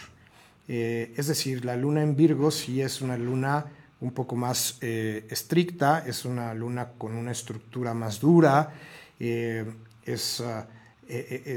Eh, 0.67 1.13
es 1.17 1.27
decir, 1.27 1.65
la 1.65 1.77
luna 1.77 2.03
en 2.03 2.17
Virgo 2.17 2.51
sí 2.51 2.81
es 2.81 3.03
una 3.03 3.19
luna 3.19 3.67
un 4.01 4.13
poco 4.13 4.37
más 4.37 4.79
eh, 4.81 5.27
estricta, 5.31 6.05
es 6.07 6.25
una 6.25 6.55
luna 6.55 6.93
con 6.97 7.15
una 7.15 7.33
estructura 7.33 7.93
más 7.95 8.21
dura, 8.21 8.73
eh, 9.21 9.65
es 10.05 10.41
ah, 10.41 10.67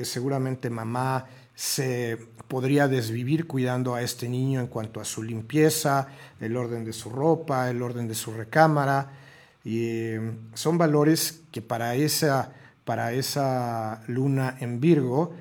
seguramente 0.03 0.69
mamá 0.69 1.25
se 1.55 2.17
podría 2.47 2.87
desvivir 2.87 3.47
cuidando 3.47 3.95
a 3.95 4.01
este 4.01 4.29
niño 4.29 4.59
en 4.59 4.67
cuanto 4.67 4.99
a 4.99 5.05
su 5.05 5.23
limpieza, 5.23 6.07
el 6.39 6.55
orden 6.55 6.83
de 6.85 6.93
su 6.93 7.09
ropa, 7.09 7.69
el 7.69 7.81
orden 7.81 8.07
de 8.07 8.13
su 8.13 8.31
recámara. 8.33 9.11
Y 9.63 10.11
son 10.53 10.77
valores 10.77 11.41
que 11.51 11.61
para 11.61 11.95
esa, 11.95 12.53
para 12.85 13.11
esa 13.13 14.03
luna 14.07 14.57
en 14.59 14.79
Virgo 14.79 15.33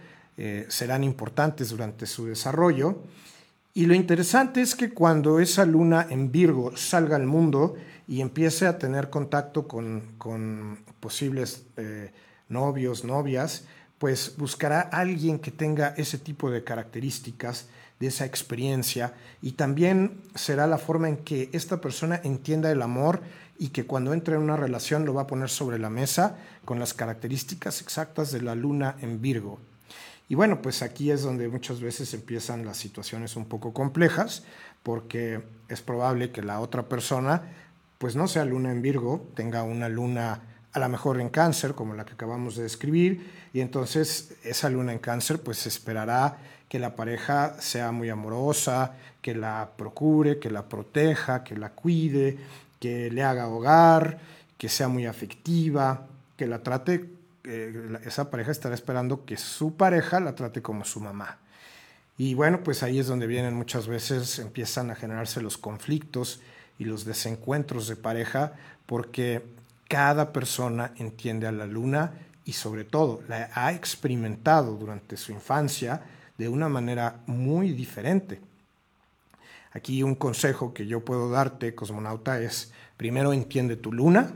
serán 0.69 1.03
importantes 1.03 1.71
durante 1.71 2.05
su 2.05 2.27
desarrollo 2.27 3.03
Y 3.73 3.87
lo 3.87 3.95
interesante 3.95 4.61
es 4.63 4.75
que 4.75 4.95
cuando 4.95 5.39
esa 5.39 5.67
luna 5.67 6.07
en 6.09 6.33
Virgo 6.33 6.77
salga 6.77 7.17
al 7.17 7.27
mundo 7.27 7.75
y 8.09 8.21
empiece 8.21 8.67
a 8.67 8.79
tener 8.79 9.11
contacto 9.11 9.67
con, 9.69 10.79
posibles 11.01 11.67
eh, 11.77 12.11
novios, 12.49 13.05
novias, 13.05 13.65
pues 13.99 14.35
buscará 14.37 14.89
a 14.93 15.01
alguien 15.01 15.39
que 15.39 15.51
tenga 15.51 15.89
ese 15.97 16.19
tipo 16.19 16.51
de 16.51 16.65
características, 16.65 17.69
de 17.99 18.09
esa 18.09 18.27
experiencia, 18.27 19.15
y 19.41 19.53
también 19.53 20.21
será 20.35 20.67
la 20.67 20.79
forma 20.79 21.09
en 21.09 21.17
que 21.19 21.49
esta 21.53 21.81
persona 21.81 22.21
entienda 22.25 22.71
el 22.71 22.83
amor 22.83 23.23
y 23.59 23.69
que 23.69 23.87
cuando 23.87 24.13
entre 24.13 24.37
en 24.37 24.43
una 24.43 24.57
relación 24.57 25.07
lo 25.07 25.15
va 25.15 25.23
a 25.23 25.27
poner 25.27 25.49
sobre 25.49 25.79
la 25.79 25.89
mesa 25.89 26.37
con 26.65 26.79
las 26.79 26.93
características 26.93 27.81
exactas 27.81 28.33
de 28.33 28.43
la 28.43 28.55
luna 28.55 28.97
en 29.01 29.21
Virgo. 29.23 29.59
Y 30.29 30.35
bueno, 30.35 30.61
pues 30.61 30.83
aquí 30.83 31.11
es 31.11 31.23
donde 31.23 31.49
muchas 31.49 31.81
veces 31.81 32.13
empiezan 32.15 32.65
las 32.65 32.77
situaciones 32.77 33.37
un 33.37 33.47
poco 33.47 33.73
complejas, 33.73 34.43
porque 34.83 35.43
es 35.69 35.83
probable 35.83 36.31
que 36.31 36.43
la 36.43 36.61
otra 36.61 36.89
persona, 36.89 37.43
pues 37.99 38.17
no 38.17 38.27
sea 38.27 38.45
luna 38.45 38.73
en 38.73 38.83
Virgo, 38.83 39.29
tenga 39.35 39.63
una 39.63 39.89
luna 39.89 40.43
a 40.73 40.79
lo 40.79 40.89
mejor 40.89 41.21
en 41.21 41.31
cáncer, 41.31 41.75
como 41.75 41.95
la 41.95 42.05
que 42.05 42.13
acabamos 42.13 42.57
de 42.57 42.65
describir, 42.65 43.31
y 43.55 43.61
entonces 43.61 44.35
esa 44.45 44.69
luna 44.69 44.93
en 44.93 44.99
cáncer 44.99 45.41
pues 45.41 45.67
esperará 45.67 46.39
que 46.69 46.79
la 46.79 46.97
pareja 46.97 47.61
sea 47.61 47.93
muy 47.93 48.11
amorosa, 48.11 48.95
que 49.23 49.35
la 49.35 49.71
procure, 49.77 50.39
que 50.39 50.51
la 50.51 50.69
proteja, 50.69 51.45
que 51.45 51.57
la 51.57 51.71
cuide, 51.71 52.37
que 52.79 53.11
le 53.11 53.23
haga 53.23 53.49
hogar, 53.49 54.19
que 54.59 54.69
sea 54.69 54.89
muy 54.89 55.07
afectiva, 55.07 56.07
que 56.37 56.47
la 56.47 56.63
trate, 56.63 57.16
eh, 57.47 57.99
esa 58.05 58.31
pareja 58.31 58.51
estará 58.51 58.75
esperando 58.75 59.25
que 59.25 59.37
su 59.37 59.77
pareja 59.77 60.21
la 60.21 60.35
trate 60.35 60.63
como 60.63 60.85
su 60.85 61.01
mamá. 61.01 61.39
Y 62.19 62.35
bueno, 62.35 62.63
pues 62.65 62.83
ahí 62.83 62.99
es 62.99 63.07
donde 63.07 63.27
vienen 63.27 63.55
muchas 63.55 63.87
veces, 63.87 64.39
empiezan 64.39 64.91
a 64.91 64.95
generarse 64.95 65.41
los 65.41 65.59
conflictos 65.59 66.41
y 66.79 66.85
los 66.85 67.05
desencuentros 67.05 67.89
de 67.89 67.97
pareja, 67.97 68.53
porque 68.87 69.43
cada 69.89 70.33
persona 70.33 70.93
entiende 70.97 71.47
a 71.47 71.53
la 71.53 71.67
luna 71.67 72.13
y 72.45 72.53
sobre 72.53 72.85
todo 72.85 73.23
la 73.29 73.51
ha 73.55 73.73
experimentado 73.73 74.77
durante 74.77 75.17
su 75.17 75.33
infancia 75.33 76.03
de 76.39 76.49
una 76.49 76.69
manera 76.69 77.21
muy 77.27 77.73
diferente. 77.73 78.41
Aquí 79.73 80.03
un 80.03 80.15
consejo 80.15 80.73
que 80.73 80.87
yo 80.87 81.05
puedo 81.05 81.31
darte, 81.31 81.75
cosmonauta, 81.75 82.41
es 82.41 82.73
primero 82.97 83.33
entiende 83.33 83.77
tu 83.77 83.93
luna 83.93 84.33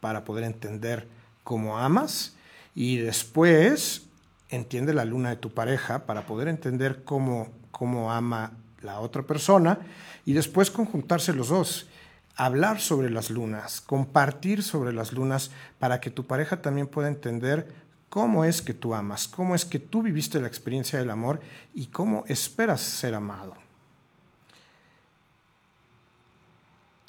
para 0.00 0.24
poder 0.24 0.44
entender 0.44 1.08
cómo 1.42 1.78
amas 1.78 2.33
y 2.74 2.98
después 2.98 4.06
entiende 4.48 4.94
la 4.94 5.04
luna 5.04 5.30
de 5.30 5.36
tu 5.36 5.52
pareja 5.52 6.06
para 6.06 6.26
poder 6.26 6.48
entender 6.48 7.04
cómo, 7.04 7.48
cómo 7.70 8.12
ama 8.12 8.52
la 8.82 9.00
otra 9.00 9.22
persona 9.22 9.78
y 10.24 10.32
después 10.32 10.70
conjuntarse 10.70 11.32
los 11.32 11.48
dos 11.48 11.88
hablar 12.36 12.80
sobre 12.80 13.10
las 13.10 13.30
lunas, 13.30 13.80
compartir 13.80 14.62
sobre 14.62 14.92
las 14.92 15.12
lunas 15.12 15.50
para 15.78 16.00
que 16.00 16.10
tu 16.10 16.26
pareja 16.26 16.62
también 16.62 16.86
pueda 16.86 17.08
entender 17.08 17.72
cómo 18.08 18.44
es 18.44 18.62
que 18.62 18.74
tú 18.74 18.94
amas, 18.94 19.28
cómo 19.28 19.54
es 19.54 19.64
que 19.64 19.78
tú 19.78 20.02
viviste 20.02 20.40
la 20.40 20.48
experiencia 20.48 20.98
del 20.98 21.10
amor 21.10 21.40
y 21.74 21.86
cómo 21.86 22.24
esperas 22.26 22.80
ser 22.80 23.14
amado. 23.14 23.54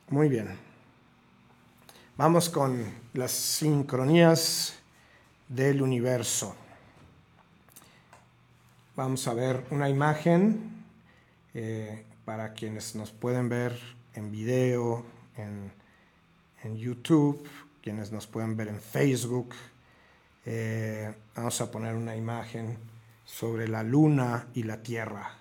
Muy 0.09 0.29
bien. 0.29 0.57
Vamos 2.17 2.49
con 2.49 2.85
las 3.13 3.31
sincronías 3.31 4.79
del 5.47 5.81
universo. 5.81 6.55
Vamos 8.95 9.27
a 9.27 9.33
ver 9.33 9.65
una 9.71 9.89
imagen 9.89 10.83
eh, 11.53 12.05
para 12.23 12.53
quienes 12.53 12.95
nos 12.95 13.11
pueden 13.11 13.49
ver 13.49 13.77
en 14.13 14.31
video, 14.31 15.05
en, 15.37 15.71
YouTube, 16.77 17.47
quienes 17.83 18.11
nos 18.11 18.25
pueden 18.25 18.57
ver 18.57 18.69
en 18.69 18.79
Facebook. 18.79 19.53
Eh, 20.45 21.13
vamos 21.35 21.61
a 21.61 21.69
poner 21.69 21.93
una 21.95 22.15
imagen 22.15 22.77
sobre 23.23 23.67
la 23.67 23.83
luna 23.83 24.47
y 24.55 24.63
la 24.63 24.81
tierra. 24.81 25.37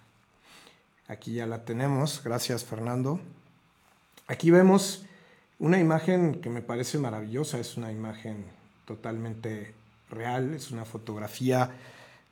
Aquí 1.09 1.35
ya 1.35 1.47
la 1.47 1.65
tenemos, 1.65 2.23
gracias 2.23 2.65
Fernando. 2.65 3.21
Aquí 4.27 4.51
vemos 4.51 5.07
una 5.59 5.79
imagen 5.79 6.41
que 6.41 6.51
me 6.51 6.61
parece 6.61 6.99
maravillosa, 6.99 7.59
es 7.59 7.77
una 7.77 7.91
imagen 7.91 8.45
totalmente 8.85 9.73
real, 10.11 10.55
es 10.55 10.71
una 10.71 10.85
fotografía 10.85 11.71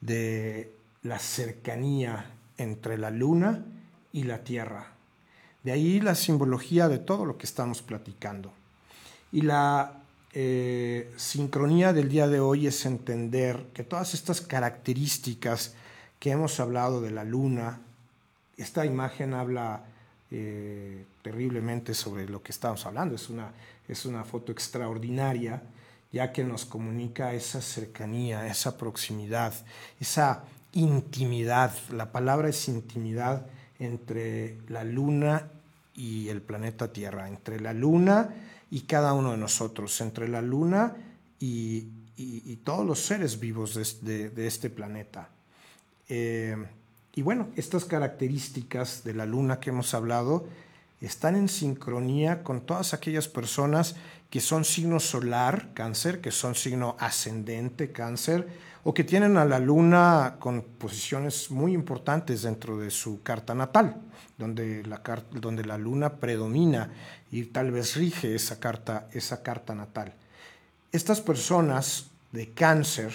de 0.01 0.73
la 1.03 1.19
cercanía 1.19 2.31
entre 2.59 2.99
la 2.99 3.11
luna 3.11 3.65
y 4.13 4.25
la 4.25 4.45
tierra. 4.45 4.93
De 5.63 5.73
ahí 5.73 6.01
la 6.01 6.15
simbología 6.15 6.89
de 6.89 6.99
todo 6.99 7.25
lo 7.25 7.39
que 7.39 7.47
estamos 7.47 7.83
platicando. 7.83 8.53
Y 9.31 9.43
la 9.43 10.03
eh, 10.33 11.13
sincronía 11.17 11.93
del 11.93 12.09
día 12.09 12.27
de 12.27 12.41
hoy 12.41 12.67
es 12.67 12.85
entender 12.87 13.67
que 13.75 13.85
todas 13.85 14.15
estas 14.15 14.41
características 14.41 15.75
que 16.19 16.31
hemos 16.31 16.59
hablado 16.61 17.01
de 17.01 17.11
la 17.11 17.25
luna, 17.25 17.81
esta 18.57 18.87
imagen 18.87 19.35
habla 19.35 19.85
eh, 20.31 21.05
terriblemente 21.23 21.95
sobre 21.95 22.29
lo 22.29 22.43
que 22.43 22.53
estamos 22.53 22.87
hablando, 22.87 23.15
es 23.15 23.29
una, 23.29 23.53
es 23.89 24.07
una 24.07 24.25
foto 24.25 24.53
extraordinaria, 24.53 25.63
ya 26.13 26.33
que 26.33 26.45
nos 26.45 26.67
comunica 26.67 27.33
esa 27.33 27.63
cercanía, 27.63 28.47
esa 28.47 28.77
proximidad, 28.77 29.55
esa 29.99 30.45
intimidad, 30.73 31.73
la 31.91 32.13
palabra 32.13 32.49
es 32.49 32.69
intimidad 32.69 33.47
entre 33.79 34.59
la 34.69 34.85
luna 34.85 35.49
y 35.95 36.29
el 36.29 36.43
planeta 36.43 36.93
Tierra, 36.93 37.29
entre 37.29 37.61
la 37.61 37.73
luna 37.73 38.35
y 38.71 38.83
cada 38.83 39.13
uno 39.15 39.33
de 39.33 39.39
nosotros, 39.39 40.01
entre 40.01 40.29
la 40.29 40.43
luna 40.43 40.95
y, 41.39 41.89
todos 42.65 42.87
los 42.87 43.01
seres 43.01 43.41
vivos 43.41 43.75
de, 44.03 44.47
este 44.47 44.71
planeta. 44.71 45.29
Eh, 46.09 46.57
y 47.15 47.23
bueno, 47.23 47.49
estas 47.57 47.85
características 47.85 49.03
de 49.03 49.15
la 49.15 49.27
luna 49.27 49.59
que 49.59 49.71
hemos 49.71 49.93
hablado 49.93 50.47
están 51.07 51.37
en 51.37 51.49
sincronía 51.49 52.43
con 52.43 52.61
todas 52.61 52.95
aquellas 52.95 53.29
personas 53.29 53.97
que 54.31 54.41
son 54.41 54.65
signo 54.65 55.01
solar, 55.01 55.69
cáncer, 55.75 56.21
que 56.21 56.31
son 56.31 56.55
signo 56.55 56.97
ascendente, 56.99 57.93
cáncer, 57.93 58.49
o 58.85 58.95
que 58.95 59.05
tienen 59.05 59.37
a 59.37 59.45
la 59.45 59.59
luna 59.59 60.37
con 60.39 60.63
posiciones 60.63 61.51
muy 61.51 61.73
importantes 61.73 62.43
dentro 62.43 62.79
de 62.79 62.91
su 62.91 63.23
carta 63.23 63.55
natal, 63.55 63.97
donde 64.39 64.83
la, 64.85 65.03
donde 65.33 65.65
la 65.65 65.79
luna 65.79 66.15
predomina 66.15 66.91
y 67.31 67.45
tal 67.45 67.71
vez 67.71 67.95
rige 67.95 68.35
esa 68.35 68.59
carta, 68.59 69.09
esa 69.13 69.43
carta 69.43 69.75
natal. 69.75 70.15
Estas 70.91 71.21
personas 71.21 72.07
de 72.33 72.51
cáncer, 72.53 73.13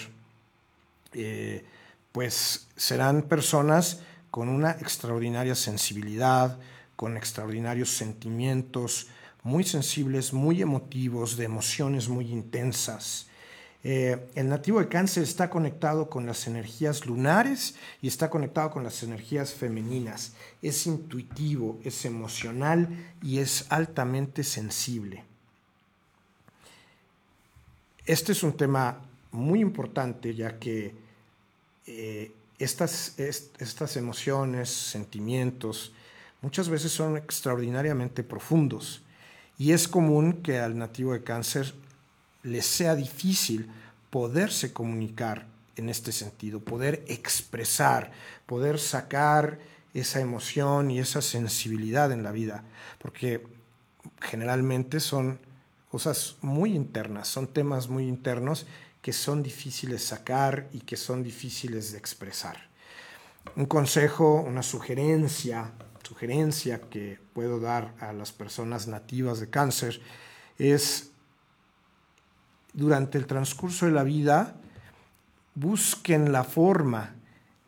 eh, 1.14 1.66
pues 2.12 2.68
serán 2.76 3.24
personas 3.24 4.02
con 4.32 4.50
una 4.50 4.72
extraordinaria 4.72 5.56
sensibilidad, 5.56 6.58
con 6.98 7.16
extraordinarios 7.16 7.92
sentimientos, 7.92 9.08
muy 9.44 9.64
sensibles, 9.64 10.34
muy 10.34 10.62
emotivos, 10.62 11.38
de 11.38 11.46
emociones 11.46 12.10
muy 12.10 12.30
intensas. 12.30 13.28
Eh, 13.84 14.28
el 14.36 14.50
nativo 14.50 14.80
de 14.80 14.90
cáncer 14.90 15.24
está 15.24 15.50
conectado 15.50 16.10
con 16.10 16.26
las 16.26 16.48
energías 16.48 17.06
lunares 17.06 17.76
y 18.02 18.08
está 18.08 18.30
conectado 18.30 18.72
con 18.72 18.84
las 18.84 19.04
energías 19.04 19.54
femeninas. 19.54 20.34
Es 20.62 20.88
intuitivo, 20.88 21.80
es 21.84 22.04
emocional 22.04 22.90
y 23.22 23.38
es 23.38 23.68
altamente 23.70 24.44
sensible. 24.44 25.24
Este 28.06 28.32
es 28.32 28.42
un 28.42 28.58
tema 28.58 29.02
muy 29.32 29.62
importante 29.62 30.34
ya 30.34 30.58
que 30.58 30.96
eh, 31.86 32.32
estas, 32.58 33.20
estas 33.20 33.98
emociones, 33.98 34.70
sentimientos, 34.70 35.94
muchas 36.48 36.70
veces 36.70 36.94
son 36.94 37.18
extraordinariamente 37.18 38.24
profundos 38.24 39.02
y 39.58 39.74
es 39.74 39.86
común 39.86 40.42
que 40.42 40.60
al 40.60 40.78
nativo 40.78 41.12
de 41.12 41.22
cáncer 41.22 41.74
les 42.42 42.66
sea 42.66 42.96
difícil 42.96 43.70
poderse 44.10 44.72
comunicar 44.72 45.46
en 45.76 45.90
este 45.90 46.14
sentido, 46.14 46.62
poder 46.62 47.04
expresar, 47.10 48.14
poder 48.46 48.80
sacar 48.80 49.60
esa 49.94 50.22
emoción 50.22 50.90
y 50.90 51.00
esa 51.00 51.22
sensibilidad 51.22 52.14
en 52.14 52.24
la 52.24 52.32
vida, 52.32 52.64
porque 53.00 53.46
generalmente 54.22 55.02
son 55.02 55.40
cosas 55.92 56.38
muy 56.40 56.76
internas, 56.76 57.28
son 57.28 57.48
temas 57.48 57.90
muy 57.90 58.08
internos 58.08 58.66
que 59.02 59.12
son 59.12 59.44
difíciles 59.44 60.02
sacar 60.02 60.70
y 60.72 60.80
que 60.80 60.96
son 60.96 61.24
difíciles 61.24 61.92
de 61.92 61.98
expresar. 61.98 62.70
Un 63.58 63.66
consejo, 63.66 64.42
una 64.42 64.64
sugerencia, 64.64 65.74
sugerencia 66.08 66.80
que 66.90 67.20
puedo 67.34 67.60
dar 67.60 67.94
a 68.00 68.14
las 68.14 68.32
personas 68.32 68.88
nativas 68.88 69.42
de 69.42 69.50
cáncer 69.50 70.00
es 70.58 71.12
durante 72.74 73.18
el 73.18 73.26
transcurso 73.26 73.86
de 73.86 73.92
la 73.92 74.04
vida 74.04 74.56
busquen 75.54 76.32
la 76.32 76.46
forma 76.46 77.16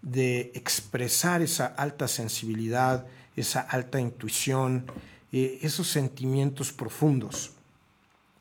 de 0.02 0.52
expresar 0.56 1.42
esa 1.42 1.66
alta 1.66 2.08
sensibilidad, 2.08 3.08
esa 3.36 3.60
alta 3.60 4.00
intuición, 4.00 4.86
eh, 5.34 5.60
esos 5.62 5.88
sentimientos 5.90 6.72
profundos. 6.72 7.52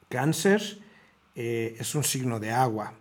Cáncer 0.08 0.78
eh, 1.34 1.76
es 1.80 1.94
un 1.96 2.04
signo 2.04 2.38
de 2.38 2.52
agua 2.52 2.94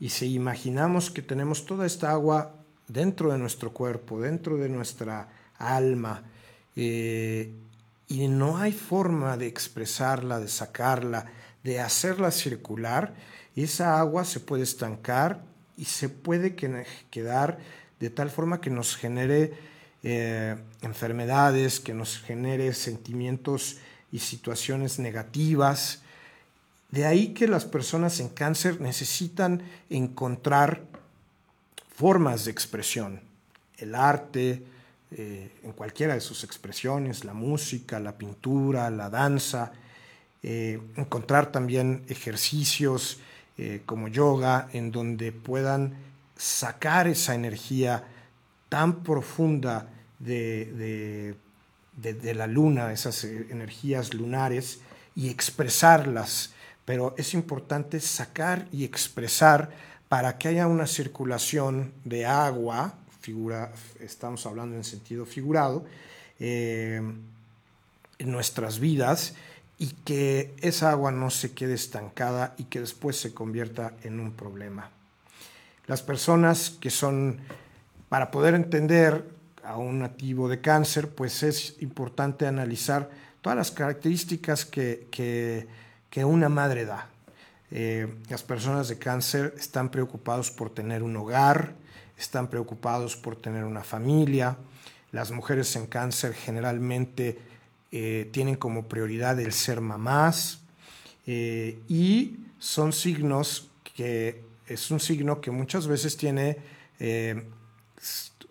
y 0.00 0.08
si 0.08 0.32
imaginamos 0.32 1.10
que 1.10 1.20
tenemos 1.20 1.66
toda 1.66 1.84
esta 1.84 2.10
agua 2.10 2.54
dentro 2.88 3.32
de 3.32 3.38
nuestro 3.38 3.72
cuerpo, 3.72 4.20
dentro 4.20 4.56
de 4.56 4.70
nuestra 4.70 5.28
alma, 5.62 6.24
eh, 6.76 7.52
y 8.08 8.28
no 8.28 8.58
hay 8.58 8.72
forma 8.72 9.36
de 9.36 9.46
expresarla, 9.46 10.38
de 10.40 10.48
sacarla, 10.48 11.26
de 11.62 11.80
hacerla 11.80 12.30
circular, 12.30 13.14
esa 13.56 13.98
agua 13.98 14.24
se 14.24 14.40
puede 14.40 14.62
estancar 14.62 15.42
y 15.76 15.84
se 15.84 16.08
puede 16.08 16.54
quedar 16.54 17.58
de 18.00 18.10
tal 18.10 18.30
forma 18.30 18.60
que 18.60 18.70
nos 18.70 18.96
genere 18.96 19.52
eh, 20.02 20.56
enfermedades, 20.80 21.80
que 21.80 21.94
nos 21.94 22.18
genere 22.18 22.72
sentimientos 22.74 23.78
y 24.10 24.18
situaciones 24.18 24.98
negativas. 24.98 26.02
De 26.90 27.06
ahí 27.06 27.28
que 27.28 27.46
las 27.46 27.64
personas 27.64 28.20
en 28.20 28.28
cáncer 28.28 28.80
necesitan 28.80 29.62
encontrar 29.88 30.82
formas 31.94 32.44
de 32.44 32.50
expresión, 32.50 33.20
el 33.78 33.94
arte, 33.94 34.64
eh, 35.16 35.50
en 35.62 35.72
cualquiera 35.72 36.14
de 36.14 36.20
sus 36.20 36.44
expresiones, 36.44 37.24
la 37.24 37.34
música, 37.34 38.00
la 38.00 38.16
pintura, 38.16 38.90
la 38.90 39.10
danza, 39.10 39.72
eh, 40.42 40.80
encontrar 40.96 41.52
también 41.52 42.04
ejercicios 42.08 43.18
como 43.86 44.08
yoga 44.08 44.68
en 44.72 44.90
donde 44.90 45.30
puedan 45.30 45.94
sacar 46.36 47.06
esa 47.06 47.34
energía 47.34 48.04
tan 48.68 49.04
profunda 49.04 49.88
de, 50.18 51.36
la 52.34 52.46
luna, 52.46 52.92
esas 52.92 53.24
eh, 53.24 53.46
energías 53.50 54.14
lunares, 54.14 54.80
y 55.14 55.28
expresarlas. 55.28 56.54
Pero 56.84 57.14
es 57.18 57.34
importante 57.34 58.00
sacar 58.00 58.66
y 58.72 58.84
expresar 58.84 59.70
para 60.08 60.38
que 60.38 60.48
haya 60.48 60.66
una 60.66 60.86
circulación 60.86 61.92
de 62.04 62.26
agua, 62.26 62.94
figura, 63.22 63.72
estamos 64.00 64.44
hablando 64.44 64.76
en 64.76 64.84
sentido 64.84 65.24
figurado, 65.24 65.84
eh, 66.38 67.00
en 68.18 68.30
nuestras 68.30 68.78
vidas 68.78 69.34
y 69.78 69.88
que 70.04 70.54
esa 70.60 70.90
agua 70.90 71.10
no 71.10 71.30
se 71.30 71.52
quede 71.54 71.74
estancada 71.74 72.54
y 72.58 72.64
que 72.64 72.80
después 72.80 73.16
se 73.16 73.32
convierta 73.32 73.94
en 74.02 74.20
un 74.20 74.32
problema. 74.32 74.90
Las 75.86 76.02
personas 76.02 76.70
que 76.70 76.90
son 76.90 77.40
para 78.08 78.30
poder 78.30 78.54
entender 78.54 79.24
a 79.64 79.76
un 79.76 80.00
nativo 80.00 80.48
de 80.48 80.60
cáncer, 80.60 81.08
pues 81.08 81.42
es 81.42 81.76
importante 81.80 82.46
analizar 82.46 83.08
todas 83.40 83.56
las 83.56 83.70
características 83.70 84.66
que, 84.66 85.06
que, 85.10 86.24
una 86.24 86.48
madre 86.48 86.84
da. 86.84 87.08
Eh, 87.70 88.06
las 88.28 88.42
personas 88.42 88.88
de 88.88 88.98
cáncer 88.98 89.54
están 89.56 89.88
preocupados 89.88 90.50
por 90.50 90.70
tener 90.70 91.02
un 91.02 91.16
hogar, 91.16 91.74
están 92.22 92.48
preocupados 92.48 93.16
por 93.16 93.36
tener 93.36 93.64
una 93.64 93.84
familia. 93.84 94.56
Las 95.10 95.30
mujeres 95.30 95.74
en 95.76 95.86
cáncer 95.86 96.34
generalmente 96.34 97.38
eh, 97.90 98.28
tienen 98.32 98.56
como 98.56 98.88
prioridad 98.88 99.38
el 99.38 99.52
ser 99.52 99.80
mamás 99.80 100.60
eh, 101.26 101.80
y 101.88 102.38
son 102.58 102.92
signos 102.92 103.70
que 103.96 104.44
es 104.66 104.90
un 104.90 105.00
signo 105.00 105.40
que 105.40 105.50
muchas 105.50 105.86
veces 105.86 106.16
tiene 106.16 106.58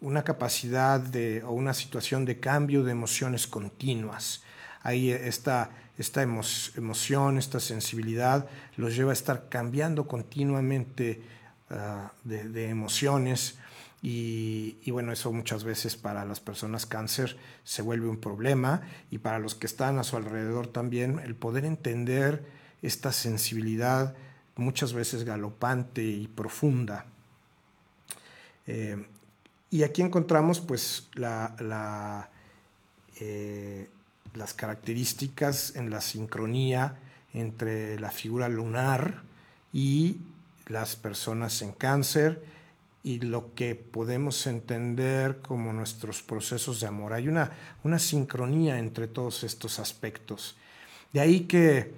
una 0.01 0.23
capacidad 0.23 0.99
de, 0.99 1.43
o 1.43 1.51
una 1.51 1.73
situación 1.73 2.25
de 2.25 2.39
cambio 2.39 2.84
de 2.84 2.91
emociones 2.91 3.47
continuas. 3.47 4.43
Ahí 4.81 5.12
esta, 5.12 5.69
esta 5.97 6.23
emoción, 6.23 7.38
esta 7.38 7.60
sensibilidad 7.60 8.47
los 8.77 8.95
lleva 8.95 9.12
a 9.12 9.13
estar 9.13 9.47
cambiando 9.47 10.07
continuamente 10.07 11.21
ah, 11.71 12.12
de, 12.23 12.69
emociones 12.69 13.57
y, 14.03 14.89
bueno, 14.91 15.12
eso 15.12 15.31
muchas 15.31 15.63
veces 15.63 15.95
para 15.95 16.25
las 16.25 16.39
personas 16.39 16.86
cáncer 16.86 17.38
se 17.63 17.81
vuelve 17.81 18.07
un 18.07 18.17
problema 18.17 18.81
y 19.12 19.19
para 19.19 19.39
los 19.39 19.55
que 19.55 19.67
están 19.67 19.99
a 19.99 20.03
su 20.03 20.17
alrededor 20.17 20.67
también 20.67 21.19
el 21.19 21.36
poder 21.36 21.65
entender 21.65 22.43
esta 22.81 23.12
sensibilidad 23.12 24.15
muchas 24.55 24.93
veces 24.93 25.23
galopante 25.23 26.03
y 26.03 26.27
profunda. 26.27 27.05
Eh, 28.67 29.05
y 29.69 29.84
aquí 29.84 30.01
encontramos 30.01 30.60
pues 30.60 31.10
eh, 33.19 33.89
las 34.34 34.53
características 34.53 35.75
en 35.75 35.89
la 35.89 36.01
sincronía 36.01 36.97
entre 37.34 37.99
la 37.99 38.12
figura 38.12 38.49
lunar 38.49 39.23
y 39.71 40.17
las 40.67 40.95
personas 40.95 41.62
en 41.62 41.71
cáncer 41.71 42.43
y 43.04 43.19
lo 43.19 43.54
que 43.56 43.76
podemos 43.76 44.45
entender 44.45 45.39
como 45.41 45.74
nuestros 45.74 46.21
procesos 46.21 46.80
de 46.82 46.88
amor. 46.88 47.13
Hay 47.13 47.28
una, 47.28 47.52
una 47.84 48.00
sincronía 48.00 48.78
entre 48.78 49.08
todos 49.08 49.43
estos 49.43 49.80
aspectos. 49.80 50.56
De 51.12 51.19
ahí 51.19 51.41
que 51.41 51.91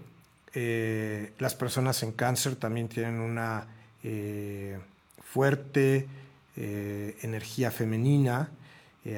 eh, 0.54 1.34
las 1.40 1.56
personas 1.56 2.04
en 2.04 2.12
cáncer 2.12 2.56
también 2.56 2.88
tienen 2.88 3.20
una 3.20 3.68
eh, 4.04 4.80
fuerte 5.24 6.08
eh, 6.56 7.18
energía 7.22 7.72
femenina, 7.72 8.50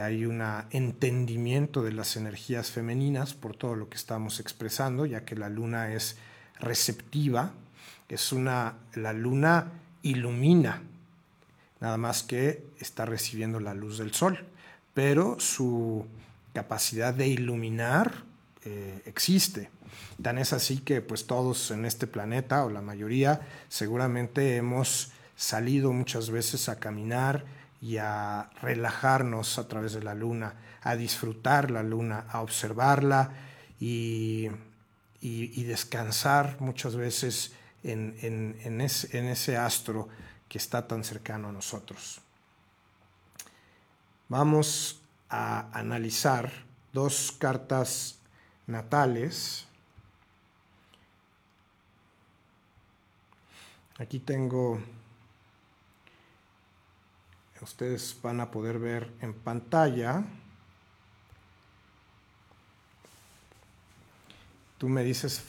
hay 0.02 0.26
un 0.26 0.42
entendimiento 0.72 1.84
de 1.84 1.92
las 1.92 2.16
energías 2.18 2.72
femeninas 2.72 3.36
por 3.36 3.56
todo 3.56 3.76
lo 3.76 3.88
que 3.88 3.98
estamos 3.98 4.40
expresando, 4.40 5.06
ya 5.06 5.26
que 5.26 5.36
la 5.36 5.48
luna 5.48 5.94
es 5.94 6.18
receptiva, 6.60 7.54
es 8.10 8.32
una, 8.32 8.76
la 8.94 9.14
luna 9.14 9.72
ilumina, 10.02 10.82
nada 11.80 11.98
más 11.98 12.24
que 12.24 12.66
está 12.80 13.06
recibiendo 13.06 13.60
la 13.60 13.74
luz 13.74 13.98
del 13.98 14.14
sol, 14.14 14.46
pero 14.94 15.40
su 15.40 16.06
capacidad 16.54 17.14
de 17.14 17.28
iluminar 17.28 18.24
eh, 18.64 19.02
existe. 19.06 19.70
Tan 20.22 20.38
es 20.38 20.54
así 20.54 20.80
que 20.80 21.02
pues 21.02 21.28
todos 21.28 21.72
en 21.72 21.86
este 21.86 22.08
planeta, 22.08 22.64
o 22.64 22.70
la 22.70 22.82
mayoría, 22.82 23.42
seguramente 23.68 24.56
hemos 24.56 25.12
salido 25.36 25.92
muchas 25.92 26.30
veces 26.30 26.70
a 26.70 26.80
caminar 26.80 27.46
y 27.82 27.98
a 27.98 28.50
relajarnos 28.62 29.60
a 29.60 29.68
través 29.68 29.94
de 29.94 30.04
la 30.04 30.16
luna, 30.16 30.56
a 30.82 30.96
disfrutar 30.96 31.72
la 31.72 31.84
luna, 31.84 32.26
a 32.30 32.42
observarla 32.42 33.32
y, 33.80 34.50
descansar 35.22 36.58
muchas 36.60 36.96
veces 36.96 37.54
en, 37.92 38.82
ese, 38.82 39.58
astro 39.58 40.08
que 40.50 40.58
está 40.58 40.88
tan 40.88 41.04
cercano 41.04 41.50
a 41.50 41.52
nosotros. 41.52 42.22
Vamos 44.28 45.02
a 45.30 45.70
analizar 45.78 46.52
dos 46.94 47.32
cartas 47.38 48.18
natales. 48.68 49.66
Aquí 53.98 54.20
tengo 54.20 54.80
ustedes 57.66 58.16
van 58.22 58.40
a 58.40 58.52
poder 58.52 58.78
ver 58.80 59.12
en 59.22 59.34
pantalla. 59.34 60.24
Tú 64.78 64.88
me 64.88 65.04
dices, 65.04 65.44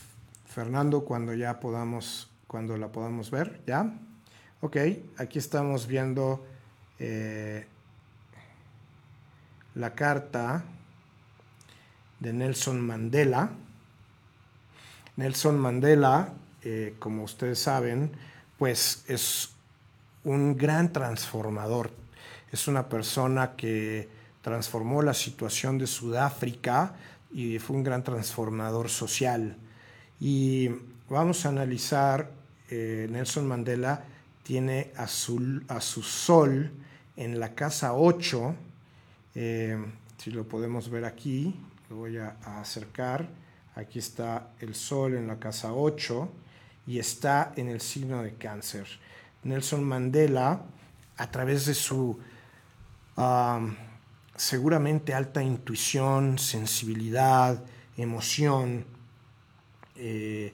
Fernando, 0.57 1.05
cuando 1.05 1.35
ya 1.35 1.61
podamos, 1.61 2.31
cuando 2.47 2.79
la 2.79 2.89
podamos 2.89 3.31
ver, 3.31 3.61
¿ya? 3.67 3.93
Ok, 4.63 4.79
aquí 5.19 5.39
estamos 5.39 5.87
viendo 5.87 6.47
eh, 6.99 7.67
la 9.75 9.95
carta 9.95 10.65
de 12.21 12.33
Nelson 12.33 12.81
Mandela. 12.81 13.51
Nelson 15.17 15.59
Mandela, 15.59 16.33
eh, 16.63 16.95
como 17.01 17.25
ustedes 17.25 17.59
saben, 17.59 18.13
pues 18.57 19.05
es 19.09 19.51
un 20.25 20.57
gran 20.57 20.91
transformador 20.91 21.91
es 22.51 22.67
una 22.67 22.89
persona 22.89 23.57
que 23.57 24.09
transformó 24.41 25.03
la 25.03 25.13
situación 25.13 25.77
de 25.77 25.87
Sudáfrica 25.87 26.95
y 27.31 27.59
fue 27.59 27.77
un 27.77 27.83
gran 27.83 28.03
transformador 28.03 28.89
social. 28.89 29.59
Y 30.21 30.71
vamos 31.09 31.45
a 31.45 31.51
analizar, 31.51 32.31
eh, 32.71 33.07
Nelson 33.11 33.47
Mandela 33.47 34.05
tiene 34.43 34.93
a 34.97 35.07
su, 35.09 35.63
a 35.69 35.81
su, 35.81 36.03
sol 36.03 36.71
en 37.17 37.39
la 37.39 37.55
casa 37.55 37.95
8, 37.95 38.55
eh, 39.35 39.85
si 40.17 40.31
lo 40.31 40.45
podemos 40.45 40.89
ver 40.89 41.05
aquí, 41.05 41.55
lo 41.91 41.97
voy 41.97 42.17
a, 42.19 42.37
a 42.45 42.61
acercar, 42.61 43.29
aquí 43.75 43.99
está 43.99 44.49
el 44.61 44.75
sol 44.75 45.15
en 45.15 45.27
la 45.27 45.39
casa 45.39 45.73
8 45.73 46.29
y 46.87 46.99
está 46.99 47.53
en 47.57 47.69
el 47.69 47.81
signo 47.81 48.23
de 48.23 48.35
cáncer. 48.35 48.87
Nelson 49.43 49.85
Mandela, 49.85 50.63
a 51.17 51.31
través 51.31 51.67
de 51.67 51.75
su 51.75 52.19
seguramente 54.37 55.15
alta 55.15 55.43
intuición, 55.43 56.39
sensibilidad, 56.39 57.65
emoción, 57.97 58.85
eh, 59.99 60.53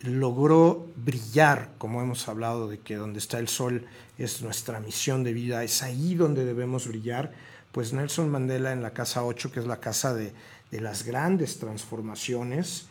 logró 0.00 0.88
brillar, 0.96 1.72
como 1.78 2.02
hemos 2.02 2.28
hablado 2.28 2.68
de 2.68 2.80
que 2.80 2.96
donde 2.96 3.18
está 3.18 3.38
el 3.38 3.48
sol 3.48 3.86
es 4.18 4.42
nuestra 4.42 4.80
misión 4.80 5.24
de 5.24 5.32
vida, 5.32 5.62
es 5.62 5.82
ahí 5.82 6.14
donde 6.14 6.44
debemos 6.44 6.88
brillar, 6.88 7.32
pues 7.70 7.92
Nelson 7.92 8.28
Mandela 8.30 8.72
en 8.72 8.82
la 8.82 8.92
casa 8.92 9.24
8, 9.24 9.52
que 9.52 9.60
es 9.60 9.66
la 9.66 9.80
casa 9.80 10.14
de, 10.14 10.32
las 10.70 11.04
grandes 11.04 11.58
transformaciones, 11.58 12.86